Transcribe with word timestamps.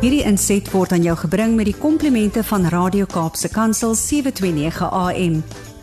Hierdie 0.00 0.22
inset 0.24 0.64
word 0.72 0.94
aan 0.96 1.02
jou 1.04 1.12
gebring 1.26 1.58
met 1.58 1.66
die 1.68 1.76
komplimente 1.76 2.40
van 2.48 2.62
Radio 2.72 3.04
Kaapse 3.04 3.50
Kansel 3.52 3.92
729 3.92 4.86
AM. 4.96 5.34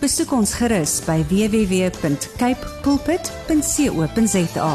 Besoek 0.01 0.31
ons 0.33 0.55
gerus 0.57 0.95
by 1.05 1.19
www.cape 1.29 2.71
pulpit.co.za. 2.81 4.71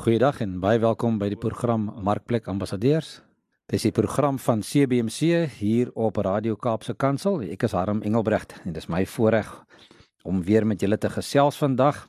Goeiedag 0.00 0.40
en 0.46 0.56
baie 0.64 0.80
welkom 0.80 1.20
by 1.20 1.28
die 1.28 1.36
program 1.36 1.90
Markplek 2.00 2.48
Ambassadeurs. 2.48 3.18
Dis 3.68 3.84
die 3.84 3.92
program 3.92 4.40
van 4.40 4.64
CBC 4.64 5.44
hier 5.58 5.92
op 5.92 6.16
Radio 6.24 6.56
Kaapse 6.56 6.96
Kansel. 6.96 7.44
Ek 7.52 7.68
is 7.68 7.76
Harm 7.76 8.00
Engelbrecht 8.00 8.56
en 8.64 8.72
dis 8.72 8.88
my 8.88 9.04
voorreg 9.04 9.52
om 10.24 10.40
weer 10.40 10.64
met 10.64 10.80
julle 10.80 10.96
te 10.96 11.12
gesels 11.12 11.60
vandag 11.60 12.06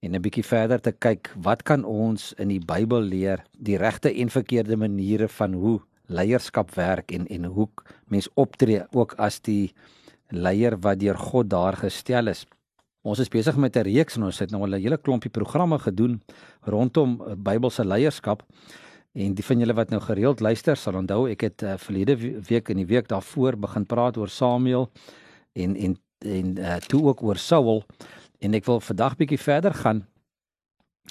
en 0.00 0.14
'n 0.14 0.22
bietjie 0.22 0.44
verder 0.44 0.80
te 0.80 0.92
kyk 0.92 1.30
wat 1.42 1.62
kan 1.62 1.84
ons 1.84 2.32
in 2.38 2.48
die 2.48 2.62
Bybel 2.62 3.02
leer 3.02 3.44
die 3.58 3.76
regte 3.76 4.14
en 4.14 4.30
verkeerde 4.30 4.76
maniere 4.76 5.28
van 5.28 5.52
hoe 5.52 5.80
leierskap 6.06 6.74
werk 6.74 7.12
en 7.12 7.26
en 7.26 7.44
hoe 7.44 7.68
mens 8.06 8.28
optree 8.34 8.82
ook 8.92 9.14
as 9.18 9.40
die 9.40 9.72
leier 10.28 10.76
wat 10.80 11.00
deur 11.00 11.16
God 11.16 11.50
daar 11.50 11.76
gestel 11.76 12.28
is. 12.28 12.46
Ons 13.02 13.18
is 13.18 13.28
besig 13.28 13.56
met 13.56 13.76
'n 13.76 13.82
reeks 13.82 14.16
en 14.16 14.22
ons 14.22 14.38
het 14.38 14.50
nou 14.50 14.62
al 14.62 14.74
'n 14.76 14.82
hele 14.82 14.98
klompie 14.98 15.30
programme 15.30 15.78
gedoen 15.78 16.22
rondom 16.62 17.22
Bybelse 17.36 17.84
leierskap. 17.84 18.42
En 19.14 19.34
die 19.34 19.44
van 19.44 19.58
julle 19.58 19.74
wat 19.74 19.90
nou 19.90 20.00
gereeld 20.00 20.40
luister, 20.40 20.76
sal 20.76 20.94
onthou 20.94 21.30
ek 21.30 21.40
het 21.40 21.62
uh, 21.62 21.76
verlede 21.76 22.16
week 22.48 22.68
in 22.68 22.76
die 22.76 22.86
week 22.86 23.08
daarvoor 23.08 23.56
begin 23.56 23.86
praat 23.86 24.16
oor 24.16 24.28
Samuel 24.28 24.90
en 25.52 25.76
en 25.76 25.96
en 26.18 26.58
uh, 26.58 26.76
toe 26.76 27.04
ook 27.04 27.22
oor 27.22 27.36
Saul 27.36 27.84
en 28.38 28.54
ek 28.54 28.66
wil 28.68 28.80
vandag 28.80 29.16
bietjie 29.18 29.40
verder 29.40 29.74
gaan 29.74 30.04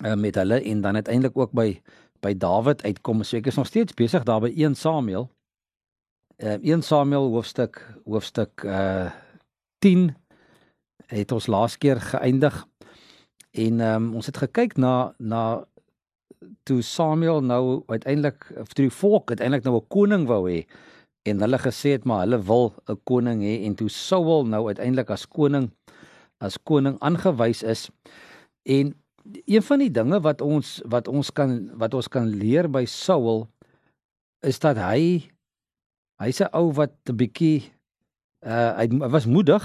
uh, 0.06 0.16
met 0.16 0.36
hulle 0.36 0.62
en 0.62 0.82
dan 0.82 0.96
uiteindelik 0.96 1.38
ook 1.38 1.52
by 1.52 1.82
by 2.26 2.34
Dawid 2.34 2.82
uitkom. 2.82 3.22
So 3.22 3.38
ek 3.38 3.52
is 3.52 3.60
nog 3.60 3.68
steeds 3.70 3.94
besig 3.94 4.24
daar 4.26 4.42
by 4.42 4.50
1 4.50 4.74
Samuel. 4.76 5.28
Uh, 6.42 6.58
1 6.66 6.82
Samuel 6.82 7.30
hoofstuk 7.30 7.78
hoofstuk 8.06 8.64
uh 8.66 9.12
10 9.86 10.16
het 11.14 11.32
ons 11.32 11.48
laas 11.48 11.78
keer 11.78 12.02
geëindig. 12.02 12.56
En 13.52 13.80
um, 13.80 14.08
ons 14.18 14.26
het 14.26 14.38
gekyk 14.38 14.78
na 14.82 15.14
na 15.18 15.44
toe 16.66 16.82
Samuel 16.82 17.42
nou 17.42 17.84
uiteindelik 17.88 18.50
of 18.58 18.74
toe 18.74 18.88
die 18.88 18.94
volk 18.94 19.30
uiteindelik 19.30 19.64
nou 19.66 19.78
'n 19.78 19.88
koning 19.88 20.28
wou 20.28 20.50
hê 20.50 20.66
en 21.30 21.42
hulle 21.42 21.58
gesê 21.58 21.96
het 21.96 22.06
maar 22.06 22.26
hulle 22.26 22.42
wil 22.42 22.74
'n 22.90 23.00
koning 23.04 23.42
hê 23.42 23.66
en 23.66 23.76
toe 23.76 23.90
Saul 23.90 24.46
nou 24.46 24.68
uiteindelik 24.68 25.10
as 25.10 25.26
koning 25.26 25.72
as 26.40 26.58
koning 26.64 26.98
aangewys 27.00 27.64
is 27.64 27.90
en 28.64 28.94
een 29.46 29.64
van 29.64 29.80
die 29.80 29.92
dinge 29.92 30.20
wat 30.24 30.42
ons 30.42 30.78
wat 30.86 31.08
ons 31.08 31.32
kan 31.32 31.58
wat 31.80 31.94
ons 31.94 32.08
kan 32.08 32.28
leer 32.28 32.70
by 32.72 32.86
Saul 32.86 33.48
is 34.46 34.60
dat 34.60 34.78
hy 34.78 35.28
hy's 36.22 36.42
'n 36.42 36.54
ou 36.54 36.72
wat 36.74 36.94
'n 37.10 37.18
bietjie 37.18 37.74
uh 38.46 38.78
hy 38.78 38.88
was 39.10 39.26
moedig 39.26 39.64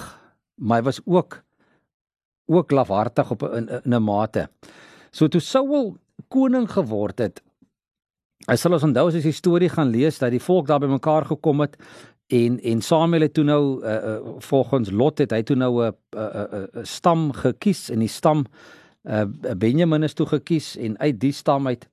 maar 0.57 0.81
hy 0.81 0.85
was 0.85 1.01
ook 1.05 1.43
ook 2.47 2.71
lafhartig 2.71 3.31
op 3.31 3.43
'n 3.43 3.69
in, 3.85 3.95
'n 3.95 4.03
mate. 4.03 4.49
So 5.11 5.29
toe 5.29 5.41
Saul 5.41 5.97
koning 6.29 6.71
geword 6.71 7.19
het. 7.19 7.43
Hy 8.47 8.57
sal 8.57 8.73
ons 8.73 8.83
onthou 8.83 9.07
as 9.07 9.15
jy 9.15 9.23
die 9.23 9.33
storie 9.33 9.69
gaan 9.69 9.91
lees 9.91 10.19
dat 10.19 10.31
die 10.31 10.43
volk 10.43 10.67
daar 10.67 10.81
bymekaar 10.81 11.25
gekom 11.25 11.61
het 11.61 11.77
en 12.33 12.59
en 12.61 12.83
Samuel 12.83 13.27
het 13.27 13.35
toe 13.37 13.45
nou 13.45 13.63
uh, 13.85 13.95
uh, 13.95 14.17
volgens 14.39 14.91
Lot 14.91 15.19
het 15.21 15.35
hy 15.35 15.43
toe 15.43 15.57
nou 15.57 15.73
'n 15.85 15.95
uh, 16.17 16.21
uh, 16.21 16.45
uh, 16.53 16.83
stam 16.83 17.33
gekies 17.33 17.91
en 17.91 17.99
die 17.99 18.09
stam 18.09 18.47
uh, 19.05 19.25
Benjamin 19.57 20.03
is 20.03 20.15
toe 20.15 20.27
gekies 20.27 20.77
en 20.77 20.99
uit 20.99 21.21
die 21.21 21.33
stam 21.33 21.67
uit 21.67 21.89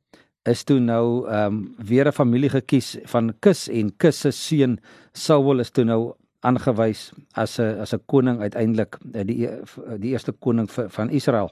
is 0.48 0.64
toe 0.64 0.80
nou 0.80 1.28
ehm 1.28 1.46
um, 1.46 1.76
weer 1.78 2.08
'n 2.08 2.12
familie 2.12 2.50
gekies 2.50 2.98
van 3.04 3.34
Kis 3.40 3.68
en 3.68 3.96
Kis 3.98 4.20
se 4.20 4.32
seun 4.32 4.80
Saul 5.14 5.60
is 5.60 5.72
toe 5.72 5.84
nou 5.84 6.14
aangewys 6.40 7.12
as 7.34 7.60
'n 7.60 7.80
as 7.80 7.94
'n 7.94 8.02
koning 8.06 8.42
uiteindelik 8.42 8.98
die 9.04 9.50
die 10.00 10.12
eerste 10.12 10.32
koning 10.32 10.72
van 10.72 11.10
Israel. 11.10 11.52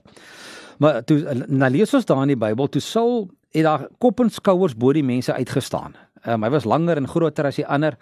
Maar 0.77 1.03
toe 1.03 1.45
na 1.47 1.67
lees 1.67 1.93
ons 1.93 2.05
daar 2.05 2.21
in 2.21 2.27
die 2.27 2.37
Bybel, 2.37 2.69
toe 2.69 2.81
Saul 2.81 3.29
het 3.51 3.63
daar 3.63 3.87
kop 3.97 4.19
en 4.19 4.29
skouers 4.29 4.75
bo 4.75 4.93
die 4.93 5.03
mense 5.03 5.33
uitgestaan. 5.33 5.95
Um, 6.27 6.43
hy 6.43 6.49
was 6.49 6.65
langer 6.65 6.97
en 6.97 7.07
groter 7.07 7.45
as 7.45 7.55
die 7.55 7.67
ander. 7.67 7.97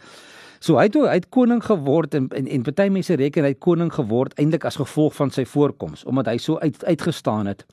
So 0.60 0.78
hy 0.78 0.88
het 0.88 0.96
hy 0.96 1.18
het 1.20 1.30
koning 1.30 1.64
geword 1.64 2.14
en 2.14 2.30
en, 2.36 2.48
en 2.48 2.64
party 2.64 2.88
mense 2.90 3.16
reken 3.16 3.44
hy 3.44 3.54
het 3.54 3.60
koning 3.60 3.92
geword 3.94 4.34
eintlik 4.40 4.66
as 4.66 4.80
gevolg 4.82 5.16
van 5.16 5.32
sy 5.32 5.46
voorkoms 5.46 6.06
omdat 6.06 6.28
hy 6.28 6.38
so 6.38 6.58
uit 6.60 6.84
uitgestaan 6.86 7.46
het. 7.48 7.66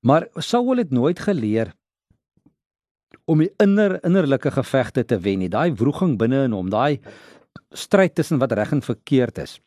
Maar 0.00 0.28
Saul 0.36 0.76
het 0.76 0.90
nooit 0.90 1.18
geleer 1.18 1.72
om 3.28 3.42
die 3.42 3.50
inner 3.60 3.98
innerlike 4.04 4.50
gevegte 4.50 5.04
te 5.04 5.18
wen 5.20 5.42
nie. 5.42 5.50
Daai 5.52 5.74
wroging 5.76 6.16
binne 6.18 6.46
in 6.46 6.54
hom, 6.56 6.70
daai 6.72 7.00
stryd 7.76 8.14
tussen 8.16 8.40
wat 8.40 8.54
reg 8.56 8.72
en 8.72 8.82
verkeerd 8.82 9.38
is. 9.44 9.58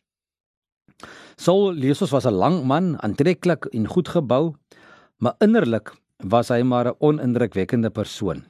Saul 1.36 1.76
Jesus 1.78 2.10
was 2.10 2.26
'n 2.26 2.34
lang 2.34 2.64
man, 2.64 2.96
aantreklik 3.02 3.66
en 3.72 3.86
goed 3.86 4.08
gebou, 4.08 4.54
maar 5.18 5.34
innerlik 5.38 5.92
was 6.18 6.48
hy 6.48 6.62
maar 6.62 6.86
'n 6.86 6.96
onindrukwekkende 6.98 7.90
persoon. 7.90 8.44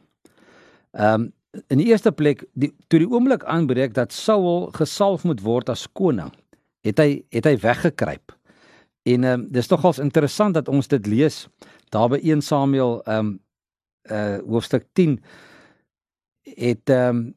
Ehm 0.93 1.21
um, 1.21 1.33
in 1.69 1.81
die 1.81 1.87
eerste 1.91 2.13
plek, 2.13 2.45
die, 2.53 2.71
toe 2.89 3.03
die 3.03 3.09
oomblik 3.09 3.45
aanbreek 3.45 3.95
dat 3.95 4.13
Saul 4.13 4.71
gesalf 4.77 5.25
moet 5.29 5.43
word 5.45 5.69
as 5.73 5.87
koning, 5.93 6.33
het 6.87 7.01
hy 7.03 7.23
het 7.35 7.49
hy 7.49 7.57
weggekruip. 7.63 8.35
En 9.03 9.25
ehm 9.25 9.41
um, 9.41 9.47
dis 9.51 9.69
nogals 9.69 9.99
interessant 9.99 10.55
dat 10.55 10.69
ons 10.69 10.89
dit 10.89 11.07
lees 11.07 11.47
daar 11.91 12.09
by 12.09 12.21
1 12.23 12.43
Samuel 12.43 13.01
ehm 13.05 13.19
um, 13.19 13.39
uh 14.11 14.39
hoofstuk 14.49 14.87
10 14.93 15.21
het 16.57 16.91
ehm 16.91 17.17
um, 17.17 17.35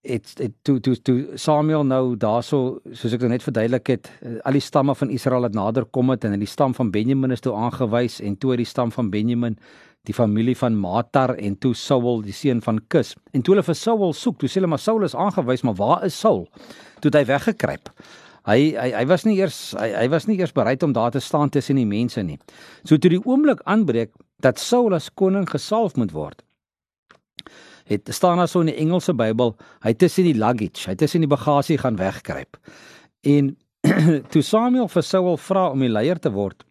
het, 0.00 0.32
het 0.38 0.52
toe 0.62 0.80
toe 0.80 0.96
toe 1.02 1.28
Samuel 1.34 1.84
nou 1.84 2.16
daarso 2.16 2.80
soos 2.92 3.12
ek 3.12 3.26
net 3.28 3.44
verduidelik 3.44 3.86
het 3.92 4.10
eh, 4.20 4.38
al 4.48 4.56
die 4.56 4.64
stamme 4.64 4.94
van 4.96 5.10
Israel 5.12 5.44
het 5.44 5.54
nader 5.54 5.84
kom 5.84 6.10
het 6.10 6.24
en 6.24 6.32
in 6.32 6.40
die 6.40 6.48
stam 6.48 6.74
van 6.74 6.90
Benjamin 6.90 7.30
is 7.30 7.44
toe 7.44 7.54
aangewys 7.54 8.20
en 8.20 8.38
toe 8.38 8.56
die 8.56 8.68
stam 8.68 8.92
van 8.92 9.10
Benjamin 9.10 9.58
die 10.08 10.16
familie 10.16 10.56
van 10.56 10.78
Matar 10.80 11.34
en 11.36 11.58
toe 11.60 11.74
Saul 11.76 12.22
die 12.24 12.34
seun 12.36 12.62
van 12.64 12.80
Kis 12.88 13.14
en 13.36 13.44
toe 13.44 13.54
hulle 13.54 13.66
vir 13.66 13.76
Saul 13.76 14.14
soek 14.16 14.40
toe 14.40 14.48
sê 14.48 14.60
hulle 14.60 14.70
maar 14.72 14.82
Saul 14.82 15.04
is 15.04 15.14
aangewys 15.14 15.64
maar 15.66 15.76
waar 15.80 16.04
is 16.06 16.16
Saul? 16.16 16.46
Toe 17.00 17.12
hy 17.14 17.24
weggekruip. 17.28 17.92
Hy 18.48 18.58
hy 18.80 18.90
hy 18.96 19.06
was 19.08 19.26
nie 19.28 19.36
eers 19.38 19.58
hy, 19.78 19.90
hy 19.92 20.06
was 20.12 20.26
nie 20.28 20.38
eers 20.40 20.56
bereid 20.56 20.82
om 20.82 20.94
daar 20.96 21.12
te 21.12 21.20
staan 21.20 21.52
tussen 21.52 21.76
die 21.76 21.88
mense 21.88 22.22
nie. 22.24 22.38
So 22.84 22.96
toe 22.96 23.12
die 23.12 23.24
oomblik 23.24 23.60
aanbreek 23.68 24.14
dat 24.40 24.58
Saul 24.58 24.96
as 24.96 25.10
koning 25.12 25.48
gesalf 25.50 26.00
moet 26.00 26.16
word 26.16 26.40
het 27.90 28.08
staan 28.14 28.38
daar 28.38 28.48
so 28.48 28.60
in 28.60 28.70
die 28.70 28.78
Engelse 28.78 29.14
Bybel, 29.14 29.56
hy 29.82 29.92
tussen 29.98 30.28
die 30.28 30.36
luggage, 30.38 30.86
hy 30.86 30.94
tussen 30.94 31.24
die 31.24 31.30
bagasie 31.30 31.78
gaan 31.80 31.98
wegkruip. 31.98 32.58
En 33.26 33.56
toe 34.32 34.42
Samuel 34.46 34.86
vir 34.92 35.06
Saul 35.06 35.38
vra 35.40 35.70
om 35.74 35.82
die 35.82 35.90
leier 35.90 36.20
te 36.22 36.30
word, 36.30 36.62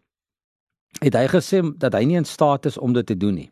het 0.98 1.14
hy 1.14 1.26
gesê 1.30 1.62
dat 1.78 1.94
hy 1.94 2.04
nie 2.08 2.18
in 2.20 2.28
staat 2.28 2.66
is 2.66 2.78
om 2.78 2.92
dit 2.96 3.06
te 3.06 3.16
doen 3.16 3.34
nie. 3.34 3.50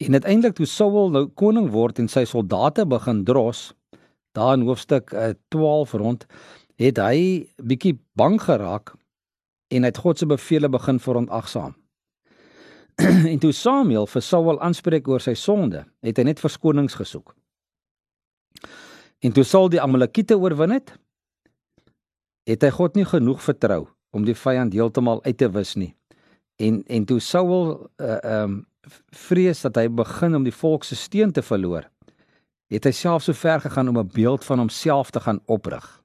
En 0.00 0.16
uiteindelik 0.16 0.56
toe 0.56 0.66
Saul 0.66 1.10
nou 1.12 1.26
koning 1.36 1.68
word 1.70 2.00
en 2.00 2.08
sy 2.08 2.24
soldate 2.28 2.86
begin 2.88 3.24
dros, 3.24 3.70
daar 4.36 4.54
in 4.56 4.64
hoofstuk 4.64 5.12
12 5.52 5.94
eh, 5.94 6.00
rond, 6.00 6.24
het 6.80 6.98
hy 7.02 7.20
bietjie 7.60 7.98
bang 8.16 8.38
geraak 8.40 8.94
en 9.70 9.84
het 9.84 10.00
God 10.00 10.18
se 10.18 10.26
beveelings 10.26 10.72
begin 10.72 10.98
verontagsaam. 10.98 11.76
en 13.32 13.38
toe 13.38 13.52
Samuel 13.52 14.08
vir 14.10 14.24
Saul 14.24 14.58
aanspreek 14.60 15.08
oor 15.08 15.22
sy 15.24 15.34
sonde, 15.38 15.84
het 16.04 16.18
hy 16.18 16.26
net 16.30 16.40
verskonings 16.40 16.96
gesoek. 16.98 17.34
En 19.20 19.36
toe 19.36 19.44
Saul 19.44 19.68
die 19.72 19.80
Amalekiete 19.80 20.38
oorwin 20.40 20.72
het, 20.74 20.94
het 22.48 22.64
hy 22.64 22.72
God 22.72 22.96
nie 22.96 23.06
genoeg 23.08 23.42
vertrou 23.44 23.84
om 24.16 24.24
die 24.24 24.34
vyand 24.34 24.74
heeltemal 24.74 25.20
uit 25.24 25.36
te 25.38 25.48
wis 25.52 25.76
nie. 25.76 25.92
En 26.60 26.82
en 26.86 27.04
toe 27.04 27.20
Saul 27.20 27.90
uh 27.96 28.18
um 28.42 28.58
vrees 29.14 29.60
dat 29.60 29.76
hy 29.76 29.88
begin 29.92 30.34
om 30.34 30.44
die 30.44 30.54
volk 30.56 30.84
se 30.84 30.96
steun 30.96 31.32
te 31.32 31.42
verloor, 31.44 31.84
het 32.72 32.86
hy 32.88 32.92
self 32.96 33.26
so 33.26 33.36
ver 33.36 33.60
gegaan 33.60 33.88
om 33.88 33.98
'n 33.98 34.10
beeld 34.14 34.44
van 34.44 34.58
homself 34.58 35.10
te 35.10 35.20
gaan 35.20 35.40
oprig. 35.46 36.02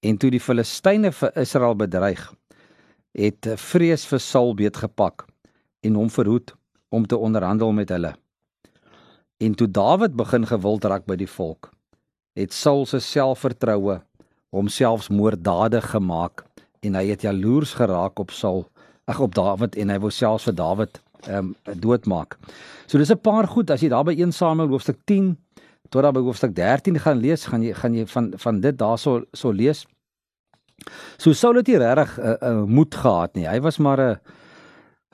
En 0.00 0.16
toe 0.16 0.30
die 0.30 0.40
Filistyne 0.40 1.12
vir 1.12 1.36
Israel 1.36 1.74
bedreig, 1.74 2.32
het 3.12 3.48
vrees 3.56 4.06
vir 4.06 4.20
Saul 4.20 4.54
beet 4.54 4.76
gepak 4.76 5.26
en 5.80 5.94
hom 5.94 6.10
verhoed 6.10 6.54
om 6.88 7.06
te 7.06 7.16
onderhandel 7.16 7.72
met 7.72 7.88
hulle. 7.88 8.14
En 9.36 9.54
toe 9.54 9.70
Dawid 9.70 10.16
begin 10.16 10.46
gewild 10.46 10.84
raak 10.84 11.06
by 11.06 11.16
die 11.16 11.30
volk, 11.30 11.70
het 12.34 12.52
Saul 12.52 12.86
se 12.86 13.00
selfvertroue 13.00 14.02
homself 14.54 15.10
moorddadig 15.10 15.90
gemaak 15.90 16.44
en 16.80 16.94
hy 16.94 17.06
het 17.08 17.22
jaloers 17.22 17.74
geraak 17.74 18.18
op 18.18 18.30
Saul, 18.30 18.66
ag 19.04 19.20
op 19.20 19.34
Dawid 19.34 19.76
en 19.76 19.90
hy 19.92 19.98
wou 20.02 20.10
selfs 20.10 20.48
vir 20.48 20.56
Dawid 20.58 21.00
ehm 21.24 21.54
um, 21.54 21.80
doodmaak. 21.80 22.36
So 22.86 22.98
dis 22.98 23.10
'n 23.10 23.20
paar 23.20 23.46
goed 23.48 23.70
as 23.70 23.80
jy 23.80 23.88
daar 23.88 24.04
by 24.04 24.14
1 24.14 24.32
Samuel 24.32 24.68
hoofstuk 24.68 24.98
10 25.04 25.36
tot 25.88 26.02
daar 26.02 26.12
by 26.12 26.20
hoofstuk 26.20 26.54
13 26.54 26.98
gaan 26.98 27.18
lees, 27.18 27.46
gaan 27.46 27.62
jy 27.62 27.72
gaan 27.74 27.94
jy 27.94 28.06
van 28.06 28.32
van 28.36 28.60
dit 28.60 28.78
daarso 28.78 29.22
so 29.32 29.52
lees. 29.52 29.86
So 31.16 31.32
Saul 31.32 31.54
het 31.54 31.66
nie 31.66 31.78
regtig 31.78 32.18
'n 32.18 32.22
uh, 32.22 32.36
uh, 32.42 32.64
moed 32.64 32.94
gehad 32.94 33.34
nie. 33.34 33.46
Hy 33.48 33.60
was 33.60 33.78
maar 33.78 33.98
'n 33.98 34.10
uh, 34.10 34.16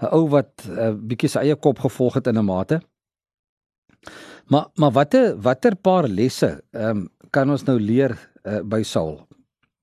'n 0.03 0.15
ou 0.15 0.29
wat 0.29 0.51
'n 0.67 0.79
uh, 0.79 0.95
bietjie 0.95 1.29
sy 1.29 1.39
eie 1.39 1.57
kop 1.57 1.79
gevolg 1.79 2.15
het 2.15 2.27
in 2.27 2.39
'n 2.39 2.45
mate. 2.45 2.81
Maar 4.47 4.67
maar 4.75 4.91
watter 4.91 5.37
watter 5.41 5.77
paar 5.77 6.09
lesse 6.09 6.63
ehm 6.73 6.97
um, 6.97 7.09
kan 7.31 7.51
ons 7.51 7.65
nou 7.65 7.79
leer 7.79 8.19
uh, 8.45 8.61
by 8.63 8.83
Saul? 8.83 9.27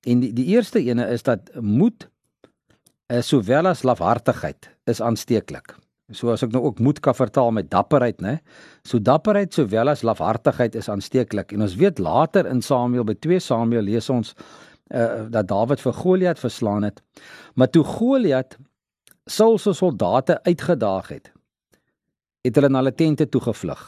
En 0.03 0.19
die, 0.19 0.33
die 0.33 0.45
eerste 0.45 0.79
ene 0.79 1.07
is 1.07 1.23
dat 1.23 1.39
moed 1.61 2.03
uh, 2.03 2.16
sowel 3.21 3.67
as 3.67 3.83
lafhartigheid 3.83 4.69
is 4.85 5.01
aansteeklik. 5.01 5.75
So 6.15 6.31
as 6.31 6.43
ek 6.43 6.53
nou 6.55 6.63
ook 6.63 6.79
moed 6.79 7.01
kan 7.03 7.15
vertaal 7.15 7.51
met 7.51 7.69
dapperheid, 7.71 8.21
né? 8.23 8.37
So 8.87 8.99
dapperheid 8.99 9.53
sowel 9.53 9.91
as 9.91 10.05
lafhartigheid 10.07 10.75
is 10.75 10.87
aansteeklik. 10.89 11.51
En 11.51 11.61
ons 11.61 11.75
weet 11.75 11.99
later 11.99 12.47
in 12.47 12.61
Samuel 12.61 13.03
by 13.03 13.15
2 13.19 13.39
Samuel 13.43 13.83
lees 13.89 14.07
ons 14.09 14.31
uh, 14.91 15.27
dat 15.27 15.47
Dawid 15.47 15.83
vir 15.83 15.93
Goliat 15.93 16.39
verslaan 16.39 16.87
het. 16.87 17.01
Maar 17.55 17.69
toe 17.69 17.83
Goliat 17.83 18.55
Saul 19.27 19.57
se 19.59 19.73
soldate 19.75 20.39
uitgedaag 20.43 21.09
het, 21.11 21.31
het 22.47 22.55
hulle 22.55 22.69
na 22.71 22.79
hulle 22.79 22.93
tente 22.95 23.27
toe 23.27 23.41
gevlug. 23.43 23.81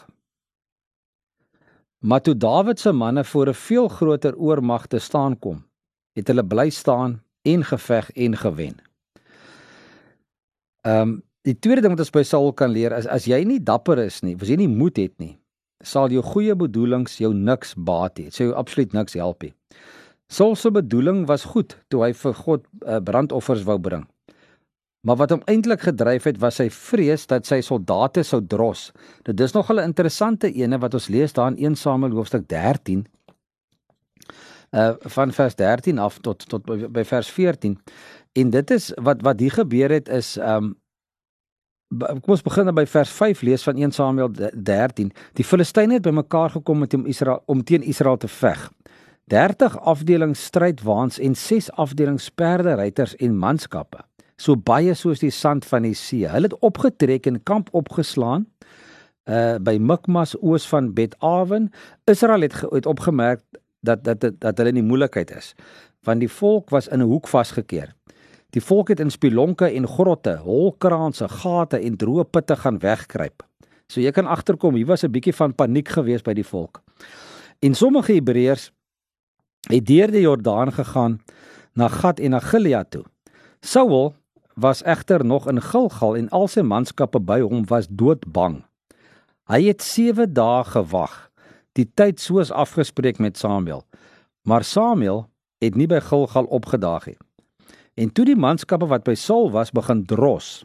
Maar 2.03 2.21
toe 2.21 2.35
Dawid 2.35 2.79
se 2.79 2.91
manne 2.91 3.23
voor 3.23 3.47
'n 3.47 3.53
veel 3.53 3.87
groter 3.87 4.35
oormag 4.35 4.87
te 4.87 4.99
staan 4.99 5.39
kom, 5.39 5.63
het 6.13 6.27
hulle 6.27 6.43
bly 6.43 6.69
staan 6.69 7.23
en 7.41 7.63
geveg 7.63 8.11
en 8.11 8.37
gewen. 8.37 8.88
Ehm 10.87 11.01
um, 11.01 11.17
die 11.47 11.55
tweede 11.55 11.81
ding 11.81 11.93
wat 11.95 12.01
ons 12.03 12.11
by 12.11 12.21
Saul 12.27 12.51
kan 12.53 12.71
leer 12.71 12.93
is 12.97 13.07
as 13.07 13.25
jy 13.25 13.39
nie 13.47 13.61
dapper 13.63 13.97
is 14.03 14.19
nie, 14.21 14.35
as 14.35 14.49
jy 14.51 14.57
nie 14.59 14.67
moed 14.67 14.97
het 14.99 15.13
nie, 15.23 15.37
sal 15.81 16.11
jou 16.11 16.21
goeie 16.21 16.53
bedoelings 16.55 17.15
jou 17.17 17.31
niks 17.33 17.73
baat 17.75 18.19
nie. 18.19 18.27
Dit 18.27 18.35
sê 18.35 18.49
jou 18.49 18.55
absoluut 18.59 18.93
niks 18.93 19.15
help 19.17 19.43
nie. 19.47 19.53
Saul 20.29 20.55
se 20.59 20.69
bedoeling 20.71 21.25
was 21.27 21.47
goed 21.49 21.77
toe 21.89 22.03
hy 22.03 22.11
vir 22.13 22.35
God 22.43 22.65
uh, 22.85 22.99
brandoffers 23.01 23.63
wou 23.65 23.79
bring. 23.81 24.03
Maar 25.07 25.15
wat 25.15 25.31
hom 25.31 25.41
eintlik 25.47 25.85
gedryf 25.87 26.27
het 26.27 26.41
was 26.43 26.59
sy 26.59 26.67
vrees 26.73 27.23
dat 27.31 27.47
sy 27.47 27.61
soldate 27.63 28.23
sou 28.27 28.41
dros. 28.43 28.89
Dit 29.25 29.39
is 29.39 29.55
nog 29.55 29.71
'n 29.71 29.79
interessante 29.79 30.51
ene 30.51 30.77
wat 30.77 30.93
ons 30.93 31.07
lees 31.07 31.33
daar 31.33 31.51
in 31.51 31.57
1 31.57 31.75
Samuel 31.75 32.11
hoofstuk 32.11 32.47
13. 32.47 33.07
Uh 34.71 34.93
van 34.99 35.31
vers 35.31 35.55
13 35.55 35.97
af 35.97 36.19
tot 36.19 36.49
tot 36.49 36.65
by, 36.65 36.87
by 36.87 37.03
vers 37.03 37.29
14. 37.29 37.77
En 38.31 38.49
dit 38.49 38.71
is 38.71 38.91
wat 38.95 39.21
wat 39.21 39.39
hier 39.39 39.51
gebeur 39.51 39.91
het 39.91 40.09
is 40.09 40.37
um 40.37 40.75
kom 41.97 42.35
ons 42.35 42.45
begin 42.45 42.69
by 42.75 42.85
vers 42.85 43.09
5 43.09 43.41
lees 43.41 43.63
van 43.63 43.77
1 43.77 43.91
Samuel 43.91 44.29
13. 44.53 45.11
Die 45.33 45.45
Filistyne 45.45 45.93
het 45.93 46.05
bymekaar 46.05 46.49
gekom 46.49 46.79
met 46.79 46.93
om 46.93 47.05
Israel 47.05 47.41
om 47.45 47.63
teen 47.63 47.81
Israel 47.81 48.17
te 48.17 48.27
veg. 48.27 48.69
30 49.29 49.79
afdelings 49.79 50.43
strydwaans 50.43 51.19
en 51.19 51.35
6 51.35 51.71
afdelings 51.71 52.29
perde 52.29 52.73
ruiters 52.73 53.15
en 53.15 53.37
manskappe 53.37 54.05
so 54.39 54.55
baie 54.55 54.95
soos 54.95 55.21
die 55.21 55.33
sand 55.35 55.67
van 55.67 55.85
die 55.87 55.95
see 55.97 56.27
hulle 56.29 56.49
het 56.49 56.65
opgetrek 56.65 57.27
en 57.29 57.41
kamp 57.43 57.69
opgeslaan 57.77 58.47
uh 59.29 59.57
by 59.61 59.75
Mikmas 59.77 60.33
oos 60.39 60.65
van 60.71 60.93
Bet-Awen 60.95 61.69
Israel 62.09 62.47
het, 62.47 62.55
het 62.71 62.85
opgemerk 62.89 63.43
dat 63.85 64.03
dat 64.03 64.21
dat, 64.21 64.39
dat 64.39 64.57
hulle 64.57 64.73
in 64.73 64.87
moeilikheid 64.87 65.31
is 65.35 65.53
want 66.07 66.23
die 66.23 66.31
volk 66.31 66.71
was 66.73 66.87
in 66.87 67.03
'n 67.03 67.11
hoek 67.11 67.27
vasgekeer 67.27 67.93
die 68.55 68.63
volk 68.63 68.89
het 68.89 68.99
in 68.99 69.11
spilonke 69.11 69.69
en 69.69 69.87
grotte 69.87 70.37
holkraanse 70.45 71.27
gate 71.41 71.79
en 71.79 71.97
droë 71.97 72.29
putte 72.31 72.55
gaan 72.55 72.79
wegkruip 72.79 73.43
so 73.89 74.01
jy 74.01 74.11
kan 74.11 74.27
agterkom 74.27 74.75
hier 74.75 74.87
was 74.87 75.03
'n 75.03 75.11
bietjie 75.11 75.33
van 75.33 75.53
paniek 75.53 75.87
gewees 75.87 76.21
by 76.21 76.33
die 76.33 76.47
volk 76.47 76.81
en 77.61 77.75
sommige 77.75 78.13
Hebreërs 78.13 78.71
het 79.67 79.85
deur 79.85 80.11
die 80.11 80.21
Jordaan 80.21 80.71
gegaan 80.71 81.19
na 81.73 81.87
Gat 81.87 82.19
en 82.19 82.29
na 82.35 82.39
Gilead 82.39 82.91
toe. 82.91 83.03
Saul 83.61 84.13
was 84.55 84.83
egter 84.83 85.25
nog 85.25 85.47
in 85.47 85.61
Gilgal 85.61 86.15
en 86.15 86.29
al 86.29 86.47
sy 86.47 86.61
manskappe 86.61 87.19
by 87.19 87.39
hom 87.41 87.65
was 87.69 87.87
doodbang. 87.89 88.63
Hy 89.49 89.61
het 89.69 89.81
7 89.81 90.33
dae 90.33 90.63
gewag, 90.67 91.29
die 91.73 91.87
tyd 91.95 92.19
soos 92.19 92.51
afgespreek 92.51 93.19
met 93.19 93.37
Samuel. 93.37 93.85
Maar 94.43 94.63
Samuel 94.63 95.27
het 95.63 95.75
nie 95.75 95.87
by 95.87 95.99
Gilgal 96.03 96.45
opgedaag 96.45 97.07
nie. 97.11 97.17
En 97.99 98.11
toe 98.15 98.23
die 98.29 98.37
manskappe 98.39 98.87
wat 98.87 99.03
by 99.03 99.13
Saul 99.19 99.49
was 99.51 99.73
begin 99.75 100.05
dros, 100.07 100.63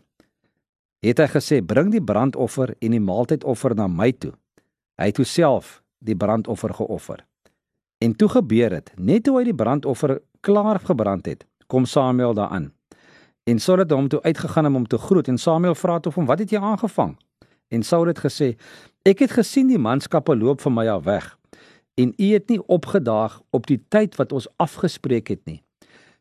het 1.02 1.18
hy 1.18 1.26
gesê: 1.32 1.56
"Bring 1.66 1.90
die 1.90 2.02
brandoffer 2.02 2.76
en 2.78 2.90
die 2.94 3.00
maaltydoffer 3.00 3.74
na 3.74 3.86
my 3.86 4.12
toe." 4.12 4.32
Hy 5.00 5.10
het 5.10 5.18
self 5.26 5.82
die 5.98 6.14
brandoffer 6.14 6.74
geoffer. 6.74 7.26
En 7.98 8.14
toe 8.14 8.28
gebeur 8.28 8.70
dit, 8.70 8.92
net 8.96 9.24
toe 9.24 9.38
hy 9.38 9.44
die 9.44 9.54
brandoffer 9.54 10.20
klaar 10.40 10.78
gebrand 10.78 11.26
het, 11.26 11.44
kom 11.66 11.84
Samuel 11.84 12.34
daaraan. 12.34 12.72
En 13.44 13.58
Saul 13.58 13.78
het 13.78 13.90
hom 13.90 14.08
toe 14.08 14.22
uitgegaan 14.22 14.66
om 14.66 14.74
hom 14.74 14.86
te 14.86 14.98
groet 14.98 15.28
en 15.28 15.38
Samuel 15.38 15.74
vra 15.74 15.98
toe 16.00 16.12
van 16.12 16.26
wat 16.26 16.38
het 16.38 16.50
jy 16.50 16.60
aangevang? 16.60 17.18
En 17.68 17.82
Saul 17.82 18.06
het 18.06 18.18
gesê: 18.18 18.54
Ek 19.02 19.18
het 19.18 19.32
gesien 19.32 19.66
die 19.66 19.78
manskappe 19.78 20.36
loop 20.36 20.60
van 20.60 20.74
my 20.74 20.86
af 20.88 21.04
weg 21.04 21.38
en 21.94 22.14
u 22.16 22.32
het 22.32 22.48
nie 22.48 22.62
opgedaag 22.66 23.40
op 23.50 23.66
die 23.66 23.82
tyd 23.88 24.14
wat 24.16 24.32
ons 24.32 24.48
afgespreek 24.56 25.28
het 25.28 25.44
nie. 25.44 25.63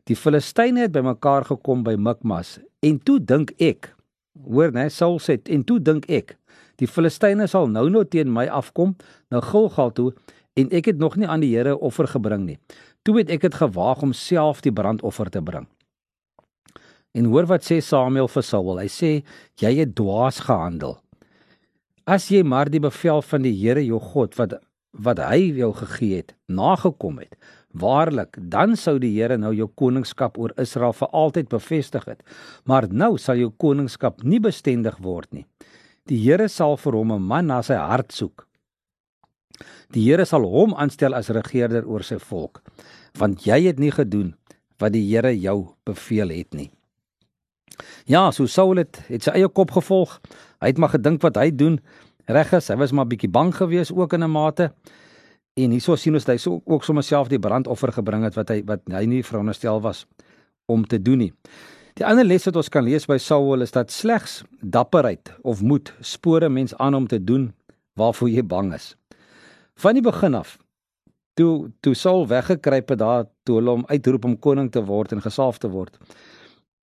Die 0.10 0.16
Filistyne 0.20 0.82
het 0.84 0.92
bymekaar 0.92 1.46
gekom 1.48 1.84
by 1.86 1.94
Mikmas 1.96 2.58
en 2.84 2.98
toe 3.08 3.22
dink 3.24 3.54
ek, 3.64 3.94
hoor 4.36 4.74
net 4.76 4.92
Saul 4.92 5.16
sê 5.24 5.38
en 5.48 5.62
toe 5.64 5.78
dink 5.80 6.10
ek, 6.12 6.34
die 6.82 6.90
Filistyne 6.92 7.48
sal 7.48 7.70
nou 7.72 7.86
nou 7.88 8.02
teen 8.04 8.28
my 8.34 8.44
afkom 8.52 8.98
na 9.32 9.40
Gilgal 9.40 9.94
toe 9.96 10.10
en 10.60 10.74
ek 10.76 10.90
het 10.92 11.00
nog 11.00 11.16
nie 11.16 11.30
aan 11.30 11.46
die 11.46 11.54
Here 11.54 11.78
offer 11.80 12.10
gebring 12.12 12.44
nie. 12.50 12.58
Toe 13.08 13.22
het 13.22 13.32
ek 13.32 13.46
dit 13.48 13.56
gewaag 13.56 14.04
om 14.04 14.12
self 14.12 14.60
die 14.66 14.76
brandoffer 14.76 15.32
te 15.32 15.40
bring. 15.40 15.70
En 17.16 17.32
hoor 17.32 17.48
wat 17.48 17.64
sê 17.64 17.80
Samuel 17.80 18.28
vir 18.28 18.44
Saul. 18.44 18.84
Hy 18.84 18.90
sê 18.92 19.14
jy 19.62 19.74
het 19.80 19.96
dwaas 19.96 20.42
gehandel. 20.44 20.98
As 22.04 22.28
jy 22.28 22.44
maar 22.44 22.68
die 22.68 22.84
bevel 22.84 23.24
van 23.24 23.48
die 23.48 23.56
Here 23.56 23.84
jou 23.88 24.04
God 24.04 24.36
wat 24.36 24.60
wat 24.94 25.18
hy 25.18 25.50
jou 25.58 25.72
gegee 25.74 26.20
het, 26.20 26.36
nagekom 26.46 27.16
het, 27.18 27.34
waarlik, 27.74 28.38
dan 28.38 28.76
sou 28.76 29.00
die 29.00 29.14
Here 29.20 29.38
nou 29.38 29.54
jou 29.54 29.68
koningskap 29.68 30.38
oor 30.38 30.54
Israel 30.58 30.94
vir 30.94 31.08
altyd 31.08 31.50
bevestig 31.50 32.06
het. 32.06 32.24
Maar 32.66 32.88
nou 32.90 33.18
sal 33.18 33.36
jou 33.36 33.52
koningskap 33.52 34.24
nie 34.24 34.40
bestendig 34.40 34.98
word 34.98 35.32
nie. 35.34 35.46
Die 36.08 36.18
Here 36.18 36.48
sal 36.48 36.78
vir 36.78 36.94
hom 36.94 37.12
'n 37.12 37.22
man 37.22 37.48
na 37.48 37.62
sy 37.62 37.76
hart 37.76 38.12
soek 38.12 38.48
Die 39.94 40.04
Here 40.08 40.26
sal 40.26 40.46
hom 40.50 40.74
aanstel 40.74 41.14
as 41.14 41.30
regerder 41.34 41.86
oor 41.86 42.06
sy 42.06 42.18
volk, 42.18 42.62
want 43.20 43.46
jy 43.46 43.60
het 43.68 43.82
nie 43.82 43.92
gedoen 43.94 44.34
wat 44.82 44.96
die 44.96 45.04
Here 45.06 45.34
jou 45.38 45.76
beveel 45.86 46.34
het 46.34 46.58
nie. 46.58 46.70
Ja, 48.10 48.32
so 48.34 48.50
Saul 48.50 48.82
het, 48.82 49.00
het 49.08 49.26
sy 49.26 49.36
eie 49.38 49.50
kop 49.50 49.74
gevolg. 49.74 50.18
Hy 50.62 50.74
het 50.74 50.82
maar 50.82 50.94
gedink 50.94 51.22
wat 51.24 51.38
hy 51.40 51.50
doen 51.54 51.80
reg 52.30 52.52
is. 52.58 52.70
Hy 52.70 52.78
was 52.82 52.94
maar 52.94 53.08
bietjie 53.10 53.32
bang 53.32 53.54
geweest 53.56 53.94
ook 53.94 54.14
in 54.14 54.24
'n 54.24 54.32
mate. 54.32 54.72
En 55.54 55.74
hieso 55.76 55.94
sien 56.00 56.16
ons 56.18 56.26
hy 56.26 56.40
so 56.42 56.62
ook 56.66 56.86
sommer 56.86 57.06
self 57.06 57.30
die 57.30 57.42
brandoffer 57.42 57.92
gebring 57.94 58.24
het 58.26 58.38
wat 58.40 58.50
hy 58.50 58.64
wat 58.66 58.82
hy 58.90 59.04
nie 59.10 59.22
veronderstel 59.26 59.84
was 59.84 60.08
om 60.72 60.86
te 60.86 60.98
doen 60.98 61.28
nie. 61.28 61.32
Die 62.00 62.06
ander 62.10 62.26
les 62.26 62.48
wat 62.48 62.58
ons 62.58 62.72
kan 62.74 62.86
lees 62.88 63.06
by 63.06 63.20
Saul 63.22 63.62
is 63.62 63.76
dat 63.76 63.94
slegs 63.94 64.42
dapperheid 64.62 65.30
of 65.46 65.62
moed 65.62 65.92
spore 66.02 66.50
mens 66.50 66.74
aan 66.82 66.98
om 66.98 67.06
te 67.08 67.22
doen 67.22 67.52
waarvoor 68.02 68.32
jy 68.34 68.42
bang 68.50 68.72
is. 68.74 68.96
Van 69.78 69.94
die 69.94 70.06
begin 70.06 70.40
af 70.40 70.58
toe 71.38 71.70
toe 71.86 71.94
Saul 71.98 72.26
weggekruip 72.30 72.90
het 72.96 73.02
daar 73.02 73.30
toe 73.46 73.60
hulle 73.60 73.78
hom 73.78 73.86
uitroep 73.94 74.26
om 74.26 74.36
koning 74.42 74.72
te 74.74 74.82
word 74.90 75.14
en 75.14 75.22
gesalf 75.22 75.62
te 75.62 75.70
word. 75.70 76.02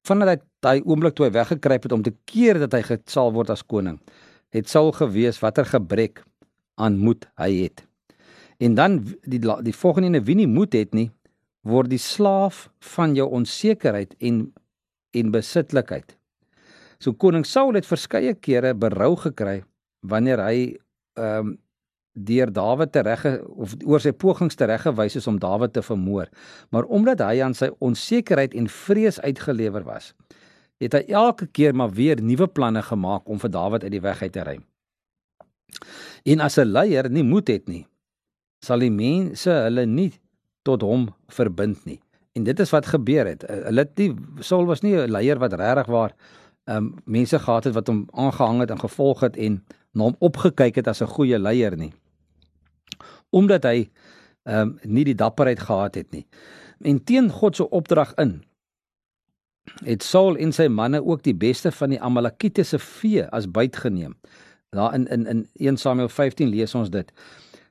Vandat 0.07 0.31
hy 0.31 0.39
hy 0.71 0.87
oomblik 0.87 1.19
toe 1.19 1.27
hy 1.27 1.35
weggekruip 1.35 1.87
het 1.89 1.99
om 1.99 2.07
te 2.07 2.15
keer 2.31 2.63
dat 2.63 2.79
hy 2.79 2.85
gesal 2.87 3.35
word 3.35 3.51
as 3.51 3.67
koning, 3.67 3.99
het 4.55 4.71
Saul 4.71 4.95
gewees 4.95 5.43
watter 5.43 5.67
gebrek 5.67 6.23
aan 6.79 7.03
moed 7.03 7.27
hy 7.41 7.55
het. 7.65 7.90
En 8.61 8.75
dan 8.77 9.01
die 9.25 9.41
die 9.41 9.75
volgende 9.77 10.11
ene 10.11 10.25
wie 10.25 10.37
nie 10.37 10.49
moed 10.51 10.77
het 10.77 10.93
nie, 10.95 11.09
word 11.65 11.91
die 11.93 12.01
slaaf 12.01 12.69
van 12.95 13.15
jou 13.17 13.29
onsekerheid 13.29 14.15
en 14.19 14.53
en 15.17 15.33
besitlikheid. 15.35 16.15
So 17.01 17.17
koning 17.17 17.47
Saul 17.49 17.75
het 17.75 17.89
verskeie 17.89 18.37
kere 18.39 18.75
berou 18.77 19.17
gekry 19.17 19.63
wanneer 20.07 20.45
hy 20.45 20.61
ehm 21.19 21.51
um, 21.51 21.59
deur 22.13 22.51
Dawid 22.53 22.93
te 22.93 23.03
reg 23.07 23.23
of 23.49 23.77
oor 23.87 24.03
sy 24.03 24.11
pogings 24.13 24.59
te 24.59 24.67
reggewys 24.67 25.17
is 25.17 25.29
om 25.31 25.39
Dawid 25.41 25.73
te 25.73 25.83
vermoor. 25.83 26.29
Maar 26.75 26.85
omdat 26.85 27.23
hy 27.25 27.39
aan 27.45 27.55
sy 27.55 27.71
onsekerheid 27.79 28.55
en 28.59 28.67
vrees 28.69 29.21
uitgelewer 29.23 29.87
was, 29.87 30.11
het 30.83 30.97
hy 30.97 31.05
elke 31.07 31.47
keer 31.47 31.77
maar 31.77 31.93
weer 31.95 32.21
nuwe 32.23 32.49
planne 32.51 32.83
gemaak 32.83 33.29
om 33.29 33.41
vir 33.41 33.53
Dawid 33.55 33.87
uit 33.87 33.95
die 33.95 34.03
weg 34.05 34.23
uit 34.23 34.33
te 34.33 34.45
ruim. 34.45 34.65
En 36.25 36.41
as 36.41 36.59
'n 36.59 36.73
leier 36.73 37.11
nie 37.11 37.25
moed 37.25 37.49
het 37.49 37.69
nie, 37.69 37.87
sal 38.65 38.79
die 38.85 38.93
mense 38.93 39.51
hulle 39.51 39.87
nie 39.87 40.13
tot 40.63 40.83
hom 40.83 41.09
verbind 41.33 41.85
nie. 41.89 42.01
En 42.37 42.45
dit 42.45 42.61
is 42.61 42.71
wat 42.71 42.87
gebeur 42.87 43.27
het. 43.27 43.47
Hulle 43.49 43.87
het 43.87 43.99
nie 43.99 44.13
Saul 44.45 44.67
was 44.67 44.83
nie 44.83 44.95
'n 44.97 45.11
leier 45.11 45.39
wat 45.39 45.53
regtig 45.53 45.87
waar 45.87 46.15
ehm 46.65 46.77
um, 46.77 46.95
mense 47.05 47.39
gehad 47.39 47.65
het 47.65 47.75
wat 47.75 47.87
hom 47.87 48.09
aangehang 48.13 48.61
het 48.61 48.71
en 48.71 48.79
gevolg 48.79 49.21
het 49.21 49.37
en 49.37 49.65
na 49.93 50.03
hom 50.03 50.17
opgekyk 50.19 50.75
het 50.75 50.89
as 50.89 51.03
'n 51.03 51.07
goeie 51.07 51.39
leier 51.39 51.77
nie. 51.77 51.93
Omdat 53.31 53.63
hy 53.63 53.91
ehm 54.43 54.61
um, 54.61 54.79
nie 54.83 55.05
die 55.05 55.15
dapperheid 55.15 55.61
gehad 55.61 55.95
het 55.95 56.11
nie. 56.11 56.27
En 56.81 57.05
teen 57.05 57.31
God 57.31 57.57
se 57.57 57.71
opdrag 57.71 58.15
in 58.15 58.43
het 59.85 60.03
Saul 60.03 60.37
en 60.37 60.53
sy 60.53 60.67
manne 60.69 61.05
ook 61.05 61.23
die 61.23 61.35
beste 61.35 61.73
van 61.73 61.91
die 61.91 62.01
Amalekitiese 62.01 62.79
vee 62.79 63.27
as 63.31 63.51
byt 63.51 63.77
geneem. 63.77 64.17
Daar 64.71 64.95
in 64.95 65.07
in 65.07 65.27
in 65.27 65.49
1 65.55 65.77
Samuel 65.77 66.09
15 66.09 66.49
lees 66.49 66.75
ons 66.75 66.91
dit. 66.91 67.13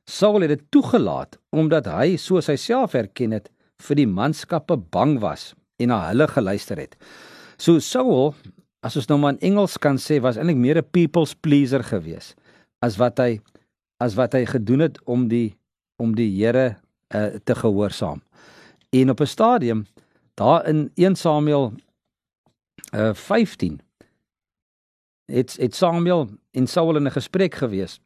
Saul 0.10 0.42
het 0.42 0.50
dit 0.56 0.66
toegelaat 0.74 1.38
omdat 1.54 1.86
hy 1.86 2.18
soos 2.18 2.50
hy 2.50 2.58
self 2.58 2.96
erken 2.98 3.36
het 3.38 3.50
vir 3.86 4.02
die 4.02 4.10
manskappe 4.10 4.78
bang 4.92 5.20
was 5.22 5.54
en 5.80 5.94
na 5.94 6.02
hulle 6.10 6.28
geluister 6.28 6.80
het. 6.82 6.98
So 7.62 7.80
Saul, 7.80 8.34
as 8.84 8.98
ons 9.00 9.08
nou 9.12 9.20
maar 9.22 9.38
in 9.38 9.52
Engels 9.52 9.78
kan 9.78 10.00
sê, 10.02 10.20
was 10.20 10.38
eintlik 10.38 10.58
meer 10.58 10.82
'n 10.82 10.90
people's 10.92 11.34
pleaser 11.34 11.84
gewees 11.84 12.36
as 12.82 12.98
wat 12.98 13.20
hy 13.20 13.40
as 14.00 14.16
wat 14.16 14.34
hy 14.34 14.46
gedoen 14.46 14.80
het 14.80 14.98
om 15.06 15.28
die 15.28 15.56
om 16.00 16.16
die 16.16 16.32
Here 16.32 16.78
uh, 17.14 17.40
te 17.44 17.56
gehoorsaam. 17.56 18.22
En 18.90 19.10
op 19.10 19.22
'n 19.22 19.26
stadium 19.26 19.86
daar 20.36 20.66
in 20.68 20.92
1 20.96 21.16
Samuel 21.16 21.74
uh 22.94 23.14
15 23.14 23.82
het 25.26 25.58
het 25.58 25.76
Samuel 25.76 26.30
en 26.52 26.68
Saul 26.68 26.96
in 26.96 27.08
'n 27.08 27.12
gesprek 27.12 27.56
gewees. 27.56 28.00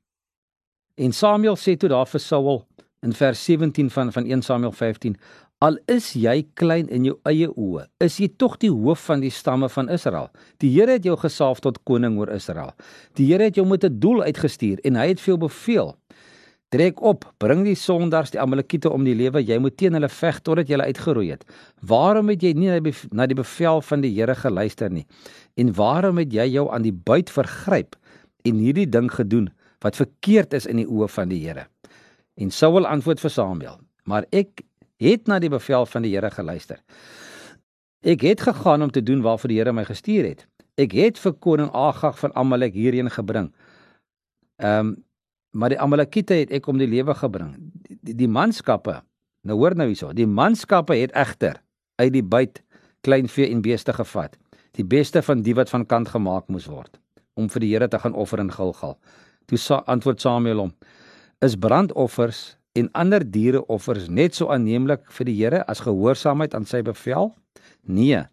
En 0.95 1.11
Samuel 1.11 1.55
sê 1.57 1.73
toe 1.73 1.89
daar 1.89 2.05
vir 2.05 2.21
Saul 2.21 2.59
in 3.01 3.13
vers 3.17 3.39
17 3.45 3.89
van 3.89 4.11
van 4.13 4.25
1 4.29 4.41
Samuel 4.45 4.71
15 4.71 5.15
Al 5.63 5.77
is 5.87 6.11
jy 6.13 6.43
klein 6.59 6.89
in 6.91 7.05
jou 7.07 7.13
eie 7.29 7.47
oë, 7.47 7.85
is 8.03 8.17
jy 8.19 8.27
tog 8.37 8.57
die 8.59 8.69
hoof 8.69 9.05
van 9.07 9.21
die 9.23 9.31
stamme 9.31 9.69
van 9.71 9.87
Israel. 9.89 10.27
Die 10.59 10.69
Here 10.73 10.97
het 10.97 11.07
jou 11.07 11.15
gesalf 11.17 11.61
tot 11.63 11.79
koning 11.87 12.17
oor 12.19 12.29
Israel. 12.35 12.73
Die 13.15 13.29
Here 13.29 13.47
het 13.47 13.55
jou 13.55 13.65
met 13.65 13.85
'n 13.85 13.99
doel 13.99 14.23
uitgestuur 14.27 14.83
en 14.83 14.95
hy 14.95 15.07
het 15.07 15.21
veel 15.21 15.37
beveel. 15.37 15.95
Trek 16.69 17.01
op, 17.01 17.25
bring 17.37 17.63
die 17.63 17.75
sondaars, 17.75 18.31
die 18.31 18.41
Amalekiete 18.41 18.91
om 18.91 19.03
die 19.03 19.15
lewe. 19.15 19.39
Jy 19.45 19.57
moet 19.57 19.77
teen 19.77 19.93
hulle 19.93 20.09
veg 20.09 20.41
totdat 20.41 20.67
jy 20.67 20.73
hulle 20.73 20.91
uitgeroei 20.91 21.29
het. 21.29 21.45
Waarom 21.81 22.29
het 22.29 22.41
jy 22.41 22.53
nie 22.53 22.81
na 23.11 23.25
die 23.25 23.35
bevel 23.35 23.81
van 23.81 24.01
die 24.01 24.13
Here 24.13 24.35
geluister 24.35 24.91
nie? 24.91 25.05
En 25.55 25.73
waarom 25.73 26.17
het 26.17 26.33
jy 26.33 26.47
jou 26.49 26.69
aan 26.73 26.81
die 26.81 26.93
buit 26.93 27.29
vergryp 27.29 27.95
en 28.43 28.55
hierdie 28.55 28.89
ding 28.89 29.11
gedoen 29.11 29.49
wat 29.83 29.99
verkeerd 29.99 30.53
is 30.53 30.65
in 30.65 30.79
die 30.79 30.87
oë 30.87 31.09
van 31.11 31.29
die 31.29 31.41
Here? 31.43 31.67
En 32.39 32.51
Saul 32.51 32.87
antwoord 32.87 33.19
vir 33.19 33.29
Samuel: 33.29 33.79
"Maar 34.09 34.25
ek 34.31 34.63
het 35.03 35.27
na 35.27 35.39
die 35.39 35.51
bevel 35.51 35.85
van 35.89 36.05
die 36.05 36.13
Here 36.13 36.31
geluister. 36.31 36.81
Ek 38.03 38.21
het 38.21 38.43
gegaan 38.43 38.83
om 38.83 38.91
te 38.91 39.03
doen 39.03 39.23
waarvoor 39.23 39.51
die 39.51 39.59
Here 39.59 39.73
my 39.73 39.85
gestuur 39.87 40.27
het. 40.27 40.45
Ek 40.79 40.95
het 40.97 41.19
vir 41.21 41.33
koning 41.33 41.71
Agag 41.73 42.19
van 42.19 42.33
Amalek 42.35 42.75
hierheen 42.77 43.11
gebring. 43.11 43.51
Ehm 44.61 44.93
um, 44.93 44.95
maar 45.53 45.69
die 45.69 45.77
Amalekiete 45.77 46.33
het 46.33 46.49
ek 46.49 46.65
om 46.67 46.79
die 46.81 46.87
lewe 46.89 47.13
gebring. 47.13 47.51
Die, 48.01 48.15
die, 48.17 48.27
manskappe, 48.27 48.95
nou 49.45 49.57
hoor 49.59 49.75
nou 49.77 49.85
hierso, 49.85 50.07
die 50.09 50.25
manskappe 50.25 50.95
het 50.97 51.11
egter 51.13 51.59
uit 52.01 52.09
die 52.15 52.23
byt 52.25 52.63
kleinvee 53.05 53.51
en 53.53 53.61
beeste 53.61 53.93
gevat, 53.93 54.33
die 54.73 54.85
beste 54.85 55.21
van 55.21 55.43
die 55.45 55.53
wat 55.53 55.69
van 55.69 55.85
kant 55.85 56.09
gemaak 56.09 56.49
moes 56.49 56.65
word 56.65 56.97
om 57.37 57.51
vir 57.53 57.61
die 57.61 57.69
Here 57.69 57.87
te 57.87 57.99
gaan 58.01 58.17
offer 58.17 58.41
in 58.41 58.49
Gilgal. 58.49 58.97
Toe 59.45 59.57
sa 59.57 59.83
antwoord 59.87 60.21
Samuel 60.21 60.65
hom: 60.65 60.73
Is 61.43 61.55
brandoffers 61.59 62.55
en 62.73 62.89
ander 62.97 63.23
diereoffers 63.23 64.09
net 64.09 64.35
so 64.35 64.49
aanneemlik 64.53 65.05
vir 65.11 65.29
die 65.29 65.37
Here 65.37 65.63
as 65.69 65.83
gehoorsaamheid 65.85 66.55
aan 66.55 66.65
sy 66.65 66.81
bevel? 66.81 67.33
Nee. 67.83 68.23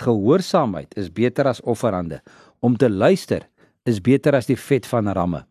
Gehoorsaamheid 0.00 0.96
is 0.98 1.12
beter 1.12 1.46
as 1.46 1.62
offerande. 1.62 2.20
Om 2.60 2.76
te 2.76 2.90
luister 2.90 3.46
is 3.86 4.00
beter 4.00 4.34
as 4.34 4.48
die 4.48 4.58
vet 4.58 4.86
van 4.90 5.12
ramme. 5.14 5.44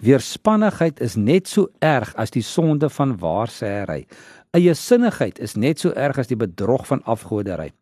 Weerspannigheid 0.00 1.00
is 1.04 1.16
net 1.16 1.48
so 1.48 1.68
erg 1.84 2.14
as 2.16 2.32
die 2.32 2.44
sonde 2.44 2.88
van 2.88 3.16
waarsêry. 3.20 4.06
Eie 4.56 4.74
sinnigheid 4.74 5.38
is 5.42 5.56
net 5.56 5.82
so 5.82 5.92
erg 5.92 6.18
as 6.22 6.30
die 6.30 6.38
bedrog 6.40 6.86
van 6.88 7.02
afgoderry. 7.04 7.72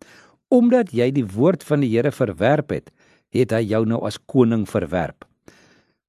Omdat 0.51 0.91
jy 0.97 1.11
die 1.15 1.27
woord 1.27 1.63
van 1.69 1.85
die 1.85 1.93
Here 1.93 2.11
verwerp 2.11 2.73
het, 2.75 2.91
het 3.35 3.53
hy 3.53 3.63
jou 3.69 3.85
nou 3.87 4.01
as 4.09 4.19
koning 4.19 4.65
verwerp. 4.67 5.28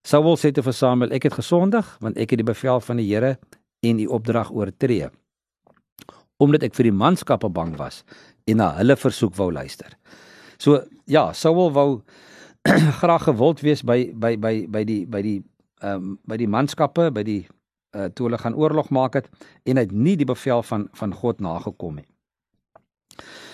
Saul 0.10 0.38
sê 0.42 0.50
te 0.52 0.64
vir 0.66 0.74
Samuel: 0.74 1.12
"Ek 1.14 1.28
het 1.28 1.38
gesondig 1.38 1.86
want 2.02 2.18
ek 2.18 2.32
het 2.34 2.42
die 2.42 2.48
bevel 2.48 2.80
van 2.82 2.98
die 2.98 3.06
Here 3.06 3.38
en 3.86 3.98
die 3.98 4.10
opdrag 4.10 4.50
oortree." 4.52 5.10
Omdat 6.40 6.64
ek 6.64 6.76
vir 6.76 6.90
die 6.90 6.96
manskappe 6.96 7.50
bang 7.50 7.76
was 7.78 8.04
en 8.48 8.58
na 8.58 8.72
hulle 8.80 8.96
versoek 8.96 9.36
wou 9.38 9.52
luister. 9.52 9.94
So 10.58 10.82
ja, 11.06 11.32
Saul 11.34 11.72
wou 11.72 12.02
graag 13.02 13.28
gewild 13.28 13.62
wees 13.62 13.84
by 13.84 14.12
by 14.14 14.36
by 14.38 14.66
by 14.68 14.84
die 14.84 15.06
by 15.06 15.22
die 15.22 15.40
ehm 15.82 15.96
um, 15.96 16.20
by 16.28 16.38
die 16.38 16.48
manskappe 16.48 17.12
by 17.12 17.24
die 17.24 17.48
uh, 17.96 18.10
toe 18.10 18.28
hulle 18.28 18.38
gaan 18.38 18.56
oorlog 18.56 18.90
maak 18.90 19.14
het 19.16 19.30
en 19.66 19.78
hy 19.78 19.86
het 19.86 19.94
nie 19.96 20.18
die 20.18 20.28
bevel 20.28 20.64
van 20.64 20.90
van 20.94 21.14
God 21.14 21.40
nagekom 21.40 22.02
nie. 22.02 22.08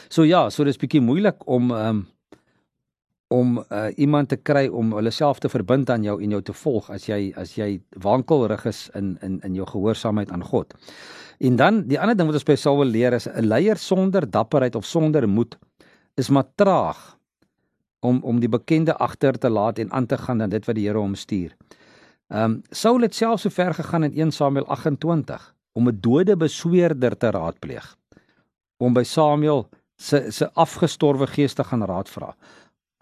So 0.10 0.24
ja, 0.24 0.50
so 0.50 0.64
dis 0.64 0.80
bietjie 0.80 1.04
moeilik 1.04 1.44
om 1.46 1.72
ehm 1.72 1.90
um, 1.90 2.06
om 3.28 3.58
uh, 3.58 3.88
iemand 3.98 4.30
te 4.30 4.38
kry 4.38 4.68
om 4.68 4.94
hulle 4.94 5.12
self 5.12 5.40
te 5.40 5.50
verbind 5.50 5.90
aan 5.90 6.04
jou 6.06 6.20
en 6.22 6.36
jou 6.36 6.42
te 6.46 6.54
volg 6.54 6.90
as 6.94 7.08
jy 7.10 7.34
as 7.36 7.56
jy 7.58 7.80
wankelrig 8.04 8.66
is 8.70 8.90
in 8.94 9.18
in 9.26 9.40
in 9.44 9.56
jou 9.58 9.66
gehoorsaamheid 9.66 10.32
aan 10.32 10.44
God. 10.44 10.74
En 11.40 11.56
dan 11.56 11.84
die 11.90 12.00
ander 12.00 12.16
ding 12.16 12.30
wat 12.30 12.38
ons 12.38 12.48
by 12.48 12.56
Saul 12.56 12.78
wil 12.84 12.94
leer 12.94 13.14
is 13.14 13.28
'n 13.28 13.48
leier 13.48 13.78
sonder 13.78 14.30
dapperheid 14.30 14.76
of 14.76 14.86
sonder 14.86 15.28
moed 15.30 15.58
is 16.16 16.30
maar 16.30 16.46
traag 16.56 17.18
om 18.00 18.22
om 18.24 18.40
die 18.40 18.50
bekende 18.50 18.94
agter 18.98 19.38
te 19.38 19.50
laat 19.50 19.80
en 19.80 19.92
aan 19.92 20.06
te 20.06 20.18
gaan 20.18 20.42
aan 20.42 20.50
dit 20.50 20.66
wat 20.66 20.76
die 20.76 20.88
Here 20.88 21.00
hom 21.00 21.16
stuur. 21.16 21.56
Ehm 22.30 22.44
um, 22.44 22.62
Saul 22.72 23.02
het 23.02 23.16
self 23.16 23.40
so 23.40 23.50
ver 23.50 23.74
gegaan 23.74 24.04
in 24.04 24.14
1 24.14 24.32
Samuel 24.32 24.66
28 24.66 25.54
om 25.74 25.88
'n 25.88 25.98
dode 26.02 26.38
besweerder 26.38 27.18
te 27.18 27.30
raadpleeg 27.32 27.96
om 28.78 28.94
by 28.94 29.04
Samuel 29.04 29.70
se 29.98 30.32
se 30.32 30.50
afgestorwe 30.54 31.28
gees 31.28 31.54
te 31.54 31.64
gaan 31.64 31.84
raad 31.84 32.10
vra. 32.10 32.36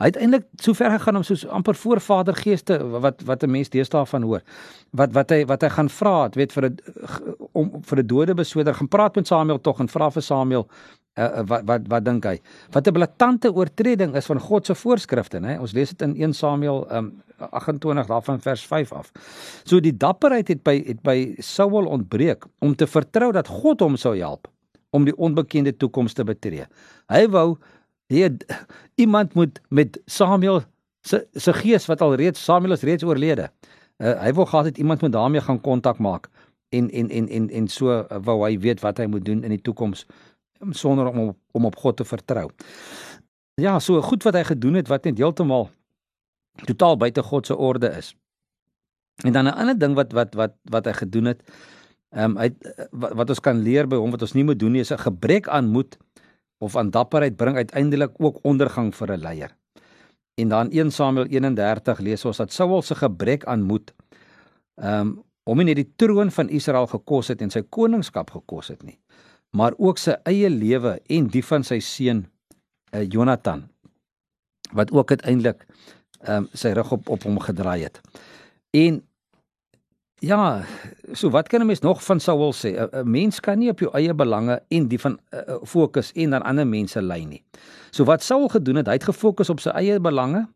Hy 0.01 0.09
het 0.09 0.17
eintlik 0.17 0.47
so 0.57 0.73
ver 0.73 0.89
gegaan 0.95 1.19
om 1.19 1.23
soos 1.23 1.43
amper 1.45 1.77
voorvadergeeste 1.77 2.79
wat 3.03 3.21
wat 3.27 3.43
'n 3.43 3.51
mens 3.51 3.69
deesdae 3.69 4.05
van 4.05 4.23
hoor. 4.23 4.41
Wat 4.91 5.13
wat 5.13 5.29
hy 5.29 5.45
wat 5.45 5.62
hy 5.62 5.69
gaan 5.69 5.89
vra, 5.89 6.23
het 6.23 6.35
weet 6.35 6.53
vir 6.53 6.65
'n 6.65 6.77
om 7.51 7.81
vir 7.81 8.00
'n 8.00 8.07
dode 8.07 8.33
besweerder 8.33 8.73
gaan 8.73 8.88
praat 8.88 9.15
met 9.15 9.27
Samuel 9.27 9.62
tog 9.62 9.79
en 9.79 9.88
vra 9.88 10.09
vir 10.09 10.21
Samuel 10.21 10.67
uh, 11.17 11.41
wat 11.45 11.62
wat 11.65 11.81
wat 11.88 12.05
dink 12.05 12.25
hy? 12.25 12.39
Wat 12.71 12.88
'n 12.88 12.93
blaatante 12.93 13.53
oortreding 13.53 14.15
is 14.15 14.25
van 14.25 14.39
God 14.39 14.65
se 14.65 14.75
voorskrifte, 14.75 15.39
nê? 15.39 15.59
Ons 15.59 15.73
lees 15.73 15.89
dit 15.89 16.01
in 16.01 16.15
1 16.15 16.33
Samuel 16.33 16.88
um, 16.91 17.21
28 17.38 18.07
daarvan 18.07 18.41
vers 18.41 18.65
5 18.65 18.91
af. 18.91 19.12
So 19.63 19.79
die 19.79 19.97
dapperheid 19.97 20.47
het 20.47 20.63
by 20.63 20.83
het 20.88 21.01
by 21.01 21.35
Saul 21.39 21.85
ontbreek 21.85 22.45
om 22.59 22.75
te 22.75 22.88
vertrou 22.88 23.31
dat 23.31 23.47
God 23.47 23.79
hom 23.79 23.95
sou 23.95 24.17
help 24.17 24.47
om 24.89 25.05
die 25.05 25.15
onbekende 25.17 25.77
toekoms 25.77 26.13
te 26.13 26.23
betree. 26.23 26.65
Hy 27.09 27.27
wou 27.27 27.57
hy 28.13 28.29
iemand 28.96 29.34
moet 29.34 29.62
met 29.70 30.00
Samuel 30.05 30.63
se 31.01 31.27
se 31.34 31.53
gees 31.53 31.86
wat 31.86 32.01
al 32.01 32.15
reeds 32.15 32.43
Samuel 32.43 32.72
is 32.77 32.82
reeds 32.82 33.03
oorlede. 33.03 33.50
Uh, 33.98 34.15
hy 34.22 34.34
wou 34.34 34.46
gehad 34.48 34.65
het 34.65 34.77
iemand 34.77 35.01
moet 35.01 35.12
daarmee 35.12 35.41
gaan 35.41 35.62
kontak 35.62 36.00
maak 36.00 36.29
en 36.70 36.89
en 36.91 37.10
en 37.10 37.29
en 37.29 37.50
en 37.50 37.67
so 37.67 37.91
uh, 37.91 38.17
wou 38.24 38.41
hy 38.46 38.58
weet 38.60 38.82
wat 38.82 38.98
hy 38.98 39.05
moet 39.05 39.25
doen 39.25 39.43
in 39.43 39.53
die 39.53 39.62
toekoms 39.62 40.05
sonder 40.72 41.08
om 41.12 41.20
op, 41.27 41.38
om 41.51 41.65
op 41.65 41.75
God 41.75 41.98
te 41.98 42.05
vertrou. 42.08 42.50
Ja, 43.60 43.79
so 43.79 44.01
goed 44.01 44.24
wat 44.24 44.34
hy 44.34 44.43
gedoen 44.48 44.79
het 44.79 44.88
wat 44.88 45.03
net 45.03 45.20
heeltemal 45.20 45.70
totaal 46.65 46.98
buite 46.98 47.22
God 47.22 47.48
se 47.50 47.58
orde 47.58 47.91
is. 47.98 48.13
En 49.24 49.34
dan 49.34 49.46
'n 49.46 49.53
ander 49.53 49.77
ding 49.77 49.96
wat 49.96 50.12
wat 50.12 50.34
wat 50.34 50.55
wat 50.63 50.86
hy 50.86 50.93
gedoen 50.93 51.25
het, 51.25 51.41
ehm 52.10 52.32
um, 52.32 52.38
hy 52.38 52.50
wat, 52.91 53.13
wat 53.13 53.29
ons 53.29 53.39
kan 53.39 53.58
leer 53.58 53.88
by 53.88 53.96
hom 53.96 54.12
wat 54.12 54.22
ons 54.22 54.34
nie 54.34 54.43
moet 54.43 54.60
doen 54.60 54.72
nie 54.72 54.82
is 54.82 54.91
'n 54.91 54.98
gebrek 54.98 55.48
aan 55.48 55.70
moed 55.70 55.98
of 56.57 56.75
aan 56.75 56.89
dapperheid 56.89 57.36
bring 57.36 57.55
uiteindelik 57.55 58.12
ook 58.17 58.39
ondergang 58.43 58.95
vir 58.95 59.12
'n 59.12 59.19
leier. 59.19 59.51
En 60.36 60.48
dan 60.48 60.69
1 60.72 60.91
Samuel 60.91 61.25
31 61.25 62.00
lees 62.00 62.25
ons 62.25 62.38
dat 62.38 62.53
Saul 62.53 62.81
se 62.81 62.95
gebrek 62.95 63.45
aan 63.45 63.62
moed 63.62 63.93
um, 64.75 65.24
hom 65.43 65.57
nie 65.57 65.65
net 65.65 65.81
die 65.81 65.91
troon 65.95 66.31
van 66.31 66.50
Israel 66.50 66.88
gekos 66.88 67.27
het 67.27 67.41
en 67.41 67.51
sy 67.53 67.62
koningskap 67.62 68.31
gekos 68.31 68.67
het 68.67 68.83
nie, 68.83 68.98
maar 69.51 69.75
ook 69.77 69.98
sy 69.98 70.15
eie 70.29 70.50
lewe 70.50 71.00
en 71.12 71.27
die 71.27 71.43
van 71.43 71.63
sy 71.63 71.79
seun 71.79 72.25
uh, 72.93 73.03
Jonathan 73.03 73.67
wat 74.74 74.91
ook 74.91 75.12
uiteindelik 75.12 75.67
um, 76.27 76.48
sy 76.53 76.74
rug 76.74 76.91
op 76.91 77.10
op 77.10 77.24
hom 77.27 77.39
gedraai 77.39 77.83
het. 77.83 78.00
En 78.74 79.03
ja, 80.24 80.63
so 81.12 81.30
wat 81.30 81.50
kan 81.51 81.62
'n 81.62 81.65
mens 81.65 81.82
nog 81.82 82.03
van 82.03 82.20
Saul 82.20 82.53
sê? 82.53 82.70
'n 82.75 83.10
Mens 83.12 83.39
kan 83.39 83.60
nie 83.60 83.70
op 83.70 83.80
jou 83.80 83.92
eie 83.94 84.13
belange 84.13 84.62
en 84.68 84.88
die 84.88 85.00
van 85.00 85.20
uh, 85.34 85.56
fokus 85.63 86.12
en 86.12 86.30
dan 86.30 86.42
ander 86.42 86.68
mense 86.68 87.01
lei 87.01 87.25
nie. 87.25 87.44
So 87.92 88.03
wat 88.03 88.24
Saul 88.24 88.48
gedoen 88.48 88.75
het, 88.75 88.88
hy 88.88 88.94
het 88.94 89.03
gefokus 89.03 89.50
op 89.50 89.60
sy 89.60 89.70
eie 89.70 90.00
belange 90.00 90.48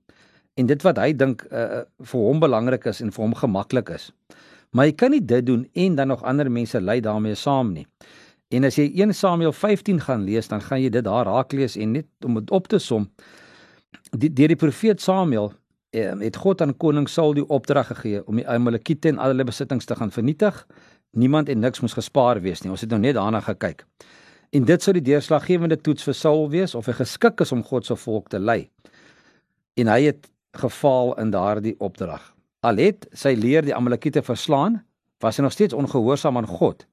en 0.54 0.66
dit 0.66 0.82
wat 0.82 0.98
hy 0.98 1.14
dink 1.14 1.46
uh, 1.52 1.82
vir 2.00 2.20
hom 2.20 2.40
belangrik 2.40 2.86
is 2.86 3.02
en 3.02 3.12
vir 3.12 3.24
hom 3.24 3.36
gemaklik 3.36 3.90
is. 3.90 4.12
Maar 4.72 4.86
jy 4.86 4.94
kan 4.94 5.12
nie 5.12 5.26
dit 5.26 5.46
doen 5.46 5.68
en 5.74 5.96
dan 5.96 6.08
nog 6.08 6.24
ander 6.24 6.52
mense 6.52 6.82
lei 6.82 7.00
daarmee 7.02 7.36
saam 7.36 7.74
nie. 7.74 7.88
En 8.48 8.64
as 8.64 8.76
jy 8.76 8.88
1 8.96 9.14
Samuel 9.14 9.52
15 9.52 10.00
gaan 10.02 10.24
lees, 10.24 10.48
dan 10.48 10.62
gaan 10.62 10.82
jy 10.82 10.90
dit 10.90 11.04
daar 11.04 11.26
raak 11.26 11.52
lees 11.52 11.76
en 11.76 11.92
net 11.92 12.08
om 12.26 12.34
dit 12.40 12.52
op 12.52 12.68
te 12.68 12.80
som. 12.80 13.10
Die 14.12 14.34
deur 14.34 14.48
die 14.48 14.60
profeet 14.60 15.02
Samuel 15.02 15.52
het 15.96 16.36
God 16.36 16.62
aan 16.62 16.75
koning 16.77 17.08
Saul 17.10 17.34
die 17.34 17.46
opdrag 17.48 17.88
gegee 17.88 18.24
om 18.27 18.36
die 18.36 18.48
Amalekiete 18.48 19.10
en 19.10 19.17
al 19.17 19.34
hulle 19.34 19.48
besittings 19.48 19.86
te 19.86 19.96
gaan 19.96 20.12
vernietig. 20.12 20.65
Niemand 21.12 21.50
en 21.50 21.60
niks 21.60 21.79
moes 21.79 21.94
gespaar 21.94 22.41
wees 22.41 22.62
nie. 22.62 22.72
Ons 22.72 22.82
het 22.82 22.89
nou 22.89 23.00
net 23.00 23.15
daarna 23.15 23.41
gekyk. 23.41 23.86
En 24.51 24.65
dit 24.65 24.84
sou 24.84 24.94
die 24.94 25.03
deurslaggewende 25.03 25.77
toets 25.82 26.03
vir 26.03 26.15
Saul 26.15 26.50
wees 26.50 26.75
of 26.75 26.86
hy 26.86 26.98
geskik 27.00 27.41
is 27.44 27.51
om 27.51 27.63
God 27.63 27.86
se 27.86 27.96
volk 27.96 28.29
te 28.29 28.39
lei. 28.39 28.70
En 29.75 29.88
hy 29.88 30.01
het 30.10 30.29
gefaal 30.58 31.15
in 31.22 31.32
daardie 31.32 31.75
opdrag. 31.79 32.34
Al 32.65 32.79
het 32.82 33.08
sy 33.13 33.36
leer 33.38 33.65
die 33.65 33.75
Amalekiete 33.75 34.24
verslaan, 34.25 34.82
was 35.22 35.38
hy 35.38 35.44
nog 35.46 35.56
steeds 35.56 35.75
ongehoorsaam 35.77 36.38
aan 36.38 36.50
God 36.50 36.88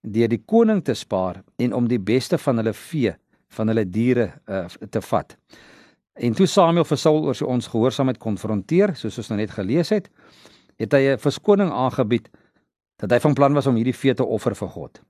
deur 0.00 0.30
die 0.32 0.40
koning 0.48 0.80
te 0.84 0.94
spaar 0.96 1.42
en 1.60 1.74
om 1.76 1.88
die 1.88 2.00
beste 2.00 2.38
van 2.40 2.56
hulle 2.56 2.72
vee, 2.72 3.12
van 3.52 3.68
hulle 3.68 3.84
diere 3.84 4.30
uh, 4.48 4.64
te 4.88 5.02
vat. 5.04 5.34
En 6.14 6.34
toe 6.34 6.46
Samuel 6.46 6.84
vir 6.84 6.98
Saul 6.98 7.24
oor 7.24 7.34
sy 7.34 7.44
ongehoorsaamheid 7.44 8.18
konfronteer, 8.18 8.94
soos 8.96 9.18
ons 9.18 9.28
nou 9.28 9.38
net 9.38 9.50
gelees 9.50 9.90
het, 9.94 10.10
het 10.80 10.92
hy 10.92 11.14
'n 11.14 11.18
verskoning 11.18 11.70
aangebied 11.70 12.28
dat 13.00 13.10
hy 13.10 13.20
van 13.20 13.34
plan 13.34 13.54
was 13.54 13.66
om 13.66 13.74
hierdie 13.74 13.96
vee 13.96 14.14
te 14.14 14.24
offer 14.24 14.54
vir 14.54 14.68
God. 14.68 15.00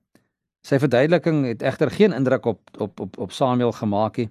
Sy 0.63 0.79
verduideliking 0.79 1.45
het 1.45 1.61
egter 1.61 1.89
geen 1.89 2.13
indruk 2.13 2.45
op 2.45 2.59
op 2.77 2.99
op 2.99 3.17
op 3.17 3.31
Samuel 3.31 3.71
gemaak 3.71 4.17
nie. 4.17 4.29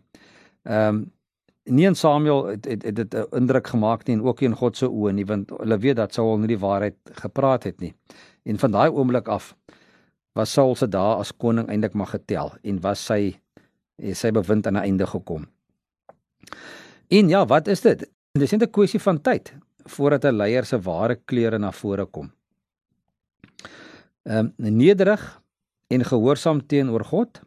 Ehm 0.65 0.89
um, 0.89 1.13
nie 1.65 1.87
in 1.87 1.95
Samuel 1.95 2.47
het 2.47 2.65
het, 2.65 2.83
het 2.83 2.97
dit 2.97 3.15
'n 3.15 3.37
indruk 3.37 3.67
gemaak 3.67 4.07
nie 4.07 4.17
en 4.17 4.23
ook 4.23 4.41
nie 4.41 4.49
in 4.49 4.57
God 4.57 4.77
se 4.77 4.87
oë 4.87 5.13
nie 5.13 5.27
want 5.27 5.51
hulle 5.51 5.79
weet 5.79 5.97
dat 5.97 6.15
Saul 6.15 6.39
nie 6.39 6.47
die 6.47 6.59
waarheid 6.59 6.97
gepraat 7.05 7.65
het 7.65 7.81
nie. 7.81 7.95
En 8.45 8.59
van 8.59 8.71
daai 8.71 8.91
oomblik 8.91 9.29
af 9.29 9.57
was 10.33 10.53
Saul 10.53 10.75
se 10.75 10.89
dae 10.89 11.15
as 11.17 11.33
koning 11.37 11.69
eintlik 11.69 11.95
maar 11.95 12.07
getel 12.07 12.53
en 12.63 12.81
was 12.81 13.05
sy 13.05 13.41
sy 14.13 14.31
bewind 14.31 14.67
aan 14.67 14.77
'n 14.77 14.83
einde 14.83 15.07
gekom. 15.07 15.47
En 17.09 17.29
ja, 17.29 17.47
wat 17.47 17.69
is 17.69 17.81
dit? 17.81 17.99
Dit 18.33 18.43
is 18.43 18.51
net 18.51 18.63
'n 18.63 18.71
kwessie 18.71 19.01
van 19.01 19.21
tyd 19.21 19.55
voordat 19.85 20.25
'n 20.25 20.37
leier 20.37 20.65
se 20.65 20.81
ware 20.81 21.17
kleure 21.25 21.59
na 21.59 21.73
vore 21.73 22.05
kom. 22.05 22.31
Ehm 24.23 24.53
um, 24.59 24.77
nederig 24.77 25.43
en 25.89 26.05
gehoorsaam 26.05 26.67
teenoor 26.67 27.05
God 27.05 27.41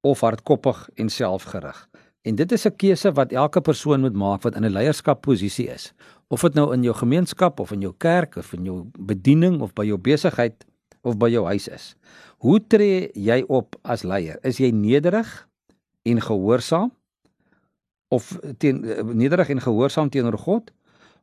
of 0.00 0.20
hardkoppig 0.20 0.88
en 0.94 1.08
selfgerig. 1.08 1.88
En 2.22 2.34
dit 2.34 2.52
is 2.52 2.66
'n 2.66 2.76
keuse 2.76 3.12
wat 3.12 3.32
elke 3.32 3.60
persoon 3.60 4.00
moet 4.00 4.14
maak 4.14 4.42
wat 4.42 4.54
in 4.54 4.64
'n 4.64 4.72
leierskapposisie 4.72 5.68
is. 5.68 5.92
Of 6.28 6.40
dit 6.40 6.54
nou 6.54 6.72
in 6.74 6.82
jou 6.82 6.94
gemeenskap 6.94 7.60
of 7.60 7.72
in 7.72 7.80
jou 7.80 7.94
kerk 7.96 8.36
of 8.36 8.52
in 8.52 8.64
jou 8.64 8.84
bediening 8.98 9.60
of 9.60 9.72
by 9.72 9.84
jou 9.84 9.98
besigheid 9.98 10.64
of 11.02 11.16
by 11.16 11.28
jou 11.28 11.44
huis 11.46 11.68
is. 11.68 11.96
Hoe 12.38 12.66
tree 12.66 13.10
jy 13.14 13.44
op 13.48 13.76
as 13.82 14.02
leier? 14.02 14.38
Is 14.42 14.58
jy 14.58 14.70
nederig 14.70 15.48
en 16.02 16.20
gehoorsaam 16.20 16.92
of 18.08 18.38
teen 18.58 18.84
nederig 19.16 19.48
en 19.48 19.60
gehoorsaam 19.60 20.10
teenoor 20.10 20.38
God 20.38 20.70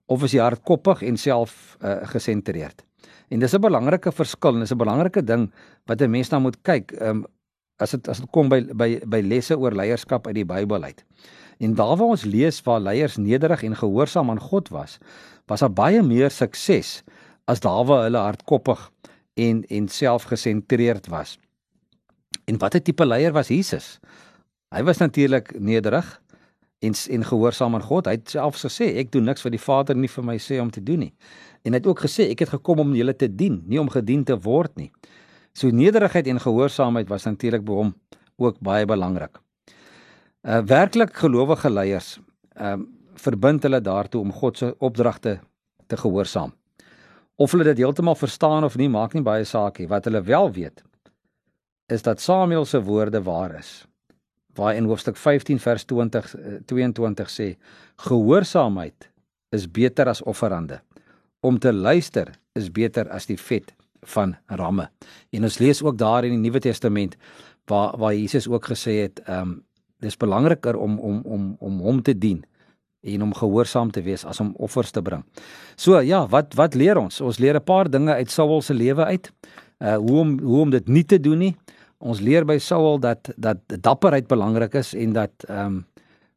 of 0.06 0.24
is 0.24 0.34
jy 0.36 0.42
hardkoppig 0.44 1.02
en 1.08 1.18
self 1.18 1.78
uh, 1.82 2.02
gesentreerd? 2.12 2.84
En 3.30 3.40
dis 3.40 3.54
'n 3.54 3.62
belangrike 3.62 4.12
verskil 4.12 4.54
en 4.54 4.60
dis 4.60 4.72
'n 4.72 4.78
belangrike 4.78 5.24
ding 5.24 5.52
wat 5.86 6.02
'n 6.02 6.12
mens 6.12 6.30
na 6.30 6.40
moet 6.40 6.58
kyk. 6.62 6.92
Um, 7.02 7.26
as 7.80 7.92
dit 7.92 8.08
as 8.08 8.20
dit 8.20 8.30
kom 8.32 8.50
by 8.50 8.62
by 8.74 9.00
by 9.10 9.22
lesse 9.22 9.58
oor 9.58 9.72
leierskap 9.72 10.28
uit 10.28 10.36
die 10.36 10.46
Bybel 10.46 10.84
uit. 10.84 11.04
En 11.60 11.76
daar 11.76 11.98
waar 11.98 12.16
ons 12.16 12.26
lees 12.26 12.62
waar 12.66 12.82
leiers 12.82 13.18
nederig 13.18 13.64
en 13.64 13.76
gehoorsaam 13.76 14.30
aan 14.30 14.42
God 14.42 14.70
was, 14.70 15.00
was 15.48 15.60
daar 15.60 15.74
baie 15.74 16.02
meer 16.04 16.32
sukses 16.32 17.04
as 17.46 17.60
daar 17.60 17.86
waar 17.86 18.04
hulle 18.08 18.18
hardkoppig 18.18 18.92
en 19.34 19.64
en 19.70 19.88
selfgesentreerd 19.88 21.08
was. 21.08 21.38
En 22.46 22.58
watter 22.58 22.82
tipe 22.82 23.06
leier 23.06 23.32
was 23.32 23.48
Jesus? 23.48 24.00
Hy 24.74 24.84
was 24.84 24.98
natuurlik 24.98 25.60
nederig 25.60 26.22
en 26.84 26.96
en 27.16 27.26
gehoorsaam 27.26 27.76
aan 27.76 27.86
God. 27.86 28.08
Hy 28.10 28.18
het 28.18 28.36
self 28.36 28.60
gesê 28.62 28.90
ek 29.02 29.12
doen 29.12 29.28
niks 29.30 29.46
wat 29.46 29.56
die 29.56 29.62
Vader 29.62 29.98
nie 29.98 30.12
vir 30.12 30.26
my 30.28 30.38
sê 30.42 30.60
om 30.62 30.72
te 30.72 30.84
doen 30.84 31.06
nie. 31.08 31.14
En 31.64 31.74
hy 31.74 31.80
het 31.80 31.88
ook 31.88 32.04
gesê 32.06 32.30
ek 32.32 32.44
het 32.46 32.54
gekom 32.58 32.84
om 32.84 32.96
julle 32.96 33.16
te 33.16 33.30
dien, 33.32 33.62
nie 33.68 33.80
om 33.80 33.90
gedien 33.90 34.24
te 34.28 34.38
word 34.40 34.76
nie. 34.80 34.92
So 35.54 35.70
nederigheid 35.70 36.28
en 36.28 36.42
gehoorsaamheid 36.42 37.10
was 37.10 37.28
natuurlik 37.30 37.64
by 37.66 37.80
hom 37.80 37.94
ook 38.42 38.60
baie 38.60 38.86
belangrik. 38.90 39.40
Uh 40.44 40.60
werklik 40.68 41.16
gelowige 41.16 41.70
leiers 41.70 42.18
ehm 42.56 42.82
uh, 42.82 42.86
verbind 43.24 43.64
hulle 43.64 43.80
daartoe 43.82 44.22
om 44.22 44.32
God 44.34 44.58
se 44.58 44.76
opdragte 44.80 45.40
te 45.88 45.98
gehoorsaam. 45.98 46.52
Of 47.36 47.52
hulle 47.52 47.64
dit 47.64 47.78
heeltemal 47.78 48.16
verstaan 48.16 48.66
of 48.66 48.76
nie, 48.76 48.90
maak 48.90 49.14
nie 49.14 49.22
baie 49.22 49.46
saak 49.46 49.78
nie. 49.80 49.88
Wat 49.88 50.06
hulle 50.10 50.22
wel 50.22 50.52
weet 50.52 50.84
is 51.88 52.02
dat 52.02 52.22
Samuel 52.22 52.66
se 52.66 52.82
woorde 52.82 53.22
waar 53.24 53.56
is. 53.60 53.86
Waar 54.56 54.76
in 54.76 54.86
hoofstuk 54.86 55.18
15 55.18 55.60
vers 55.60 55.84
20 55.84 56.36
22 56.66 57.30
sê: 57.30 57.56
Gehoorsaamheid 57.96 59.10
is 59.50 59.72
beter 59.72 60.08
as 60.08 60.22
offerande. 60.22 60.82
Om 61.40 61.60
te 61.60 61.74
luister 61.74 62.32
is 62.54 62.72
beter 62.72 63.10
as 63.10 63.26
die 63.26 63.38
vet 63.38 63.74
van 64.14 64.36
ramme. 64.46 64.90
En 65.32 65.44
ons 65.44 65.58
lees 65.58 65.82
ook 65.84 65.98
daar 65.98 66.26
in 66.26 66.36
die 66.36 66.50
Nuwe 66.50 66.60
Testament 66.60 67.18
waar 67.66 67.98
waar 67.98 68.14
Jesus 68.14 68.48
ook 68.48 68.66
gesê 68.66 69.04
het, 69.06 69.22
ehm 69.26 69.42
um, 69.42 69.62
dis 70.04 70.18
belangriker 70.18 70.76
om 70.76 71.00
om 71.00 71.22
om 71.24 71.56
om 71.60 71.80
hom 71.80 72.02
te 72.02 72.18
dien 72.18 72.44
en 73.02 73.22
om 73.22 73.34
gehoorsaam 73.34 73.92
te 73.92 74.02
wees 74.02 74.26
as 74.26 74.40
om 74.40 74.54
offers 74.58 74.92
te 74.92 75.02
bring. 75.02 75.24
So 75.76 76.00
ja, 76.02 76.26
wat 76.28 76.54
wat 76.60 76.76
leer 76.76 76.98
ons? 77.00 77.22
Ons 77.22 77.40
leer 77.40 77.56
'n 77.56 77.64
paar 77.64 77.90
dinge 77.90 78.14
uit 78.14 78.32
Saul 78.32 78.62
se 78.62 78.74
lewe 78.74 79.06
uit. 79.06 79.32
Uh 79.80 79.96
hoe 79.96 80.20
om 80.20 80.40
hoe 80.40 80.62
om 80.62 80.70
dit 80.70 80.88
nie 80.88 81.06
te 81.06 81.20
doen 81.20 81.38
nie. 81.38 81.56
Ons 82.04 82.20
leer 82.20 82.44
by 82.44 82.58
Saul 82.60 83.00
dat 83.00 83.32
dat 83.40 83.64
dapperheid 83.80 84.28
belangrik 84.28 84.76
is 84.76 84.94
en 84.94 85.16
dat 85.16 85.48
ehm 85.48 85.66
um, 85.66 85.82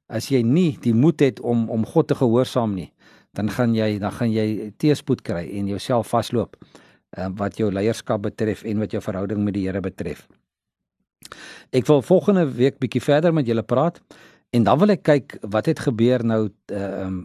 as 0.07 0.29
jy 0.31 0.39
nie 0.47 0.77
die 0.79 0.95
moed 0.95 1.19
het 1.21 1.41
om 1.43 1.65
om 1.71 1.83
God 1.83 2.07
te 2.07 2.15
gehoorsaam 2.15 2.77
nie, 2.79 2.93
dan 3.35 3.51
gaan 3.51 3.75
jy 3.75 3.99
dan 3.99 4.13
gaan 4.15 4.31
jy 4.31 4.73
teëspoed 4.79 5.25
kry 5.27 5.43
en 5.59 5.67
jouself 5.67 6.13
vasloop 6.15 6.55
uh, 6.63 7.27
wat 7.41 7.59
jou 7.59 7.73
leierskap 7.73 8.23
betref 8.23 8.63
en 8.63 8.79
wat 8.79 8.95
jou 8.95 9.03
verhouding 9.03 9.43
met 9.43 9.57
die 9.59 9.67
Here 9.67 9.83
betref. 9.83 10.29
Ek 11.75 11.89
wil 11.91 12.05
volgende 12.07 12.47
week 12.47 12.79
bietjie 12.79 13.03
verder 13.03 13.35
met 13.35 13.51
julle 13.51 13.67
praat 13.67 13.99
en 14.55 14.63
dan 14.63 14.79
wil 14.79 14.95
ek 14.95 15.03
kyk 15.03 15.39
wat 15.43 15.67
het 15.67 15.83
gebeur 15.89 16.25
nou 16.25 16.45
ehm 16.71 17.25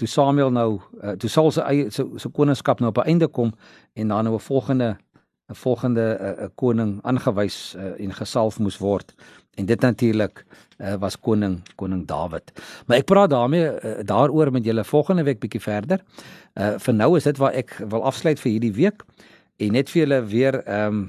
toe 0.00 0.08
Samuel 0.08 0.48
nou 0.48 0.80
uh, 1.02 1.12
toe 1.20 1.28
Saul 1.28 1.50
se 1.52 1.60
eie 1.60 1.90
se 1.92 2.28
koningskap 2.32 2.80
nou 2.80 2.88
op 2.88 2.98
'n 2.98 3.08
einde 3.12 3.28
kom 3.28 3.52
en 3.92 4.08
dan 4.08 4.24
nou 4.24 4.34
'n 4.34 4.40
volgende 4.40 4.96
'n 5.50 5.54
volgende 5.54 6.18
'n 6.20 6.42
uh, 6.42 6.48
koning 6.54 6.98
aangewys 7.02 7.74
uh, 7.76 8.04
en 8.04 8.12
gesalf 8.12 8.58
moes 8.58 8.78
word 8.78 9.14
en 9.54 9.66
dit 9.66 9.80
natuurlik 9.80 10.44
uh, 10.78 10.94
was 10.94 11.18
koning 11.20 11.60
koning 11.76 12.06
Dawid. 12.06 12.52
Maar 12.86 12.96
ek 13.02 13.06
praat 13.06 13.30
daarmee 13.30 13.66
uh, 13.66 14.00
daaroor 14.06 14.52
met 14.52 14.64
julle 14.64 14.84
volgende 14.84 15.22
week 15.22 15.40
bietjie 15.40 15.60
verder. 15.60 16.00
Uh 16.54 16.78
vir 16.78 16.94
nou 16.94 17.16
is 17.16 17.24
dit 17.24 17.38
waar 17.38 17.52
ek 17.52 17.76
wil 17.88 18.02
afsluit 18.02 18.40
vir 18.40 18.52
hierdie 18.52 18.74
week 18.74 19.04
en 19.60 19.72
net 19.72 19.90
vir 19.90 20.06
julle 20.06 20.20
weer 20.26 20.62
ehm 20.64 20.86
um, 20.86 21.08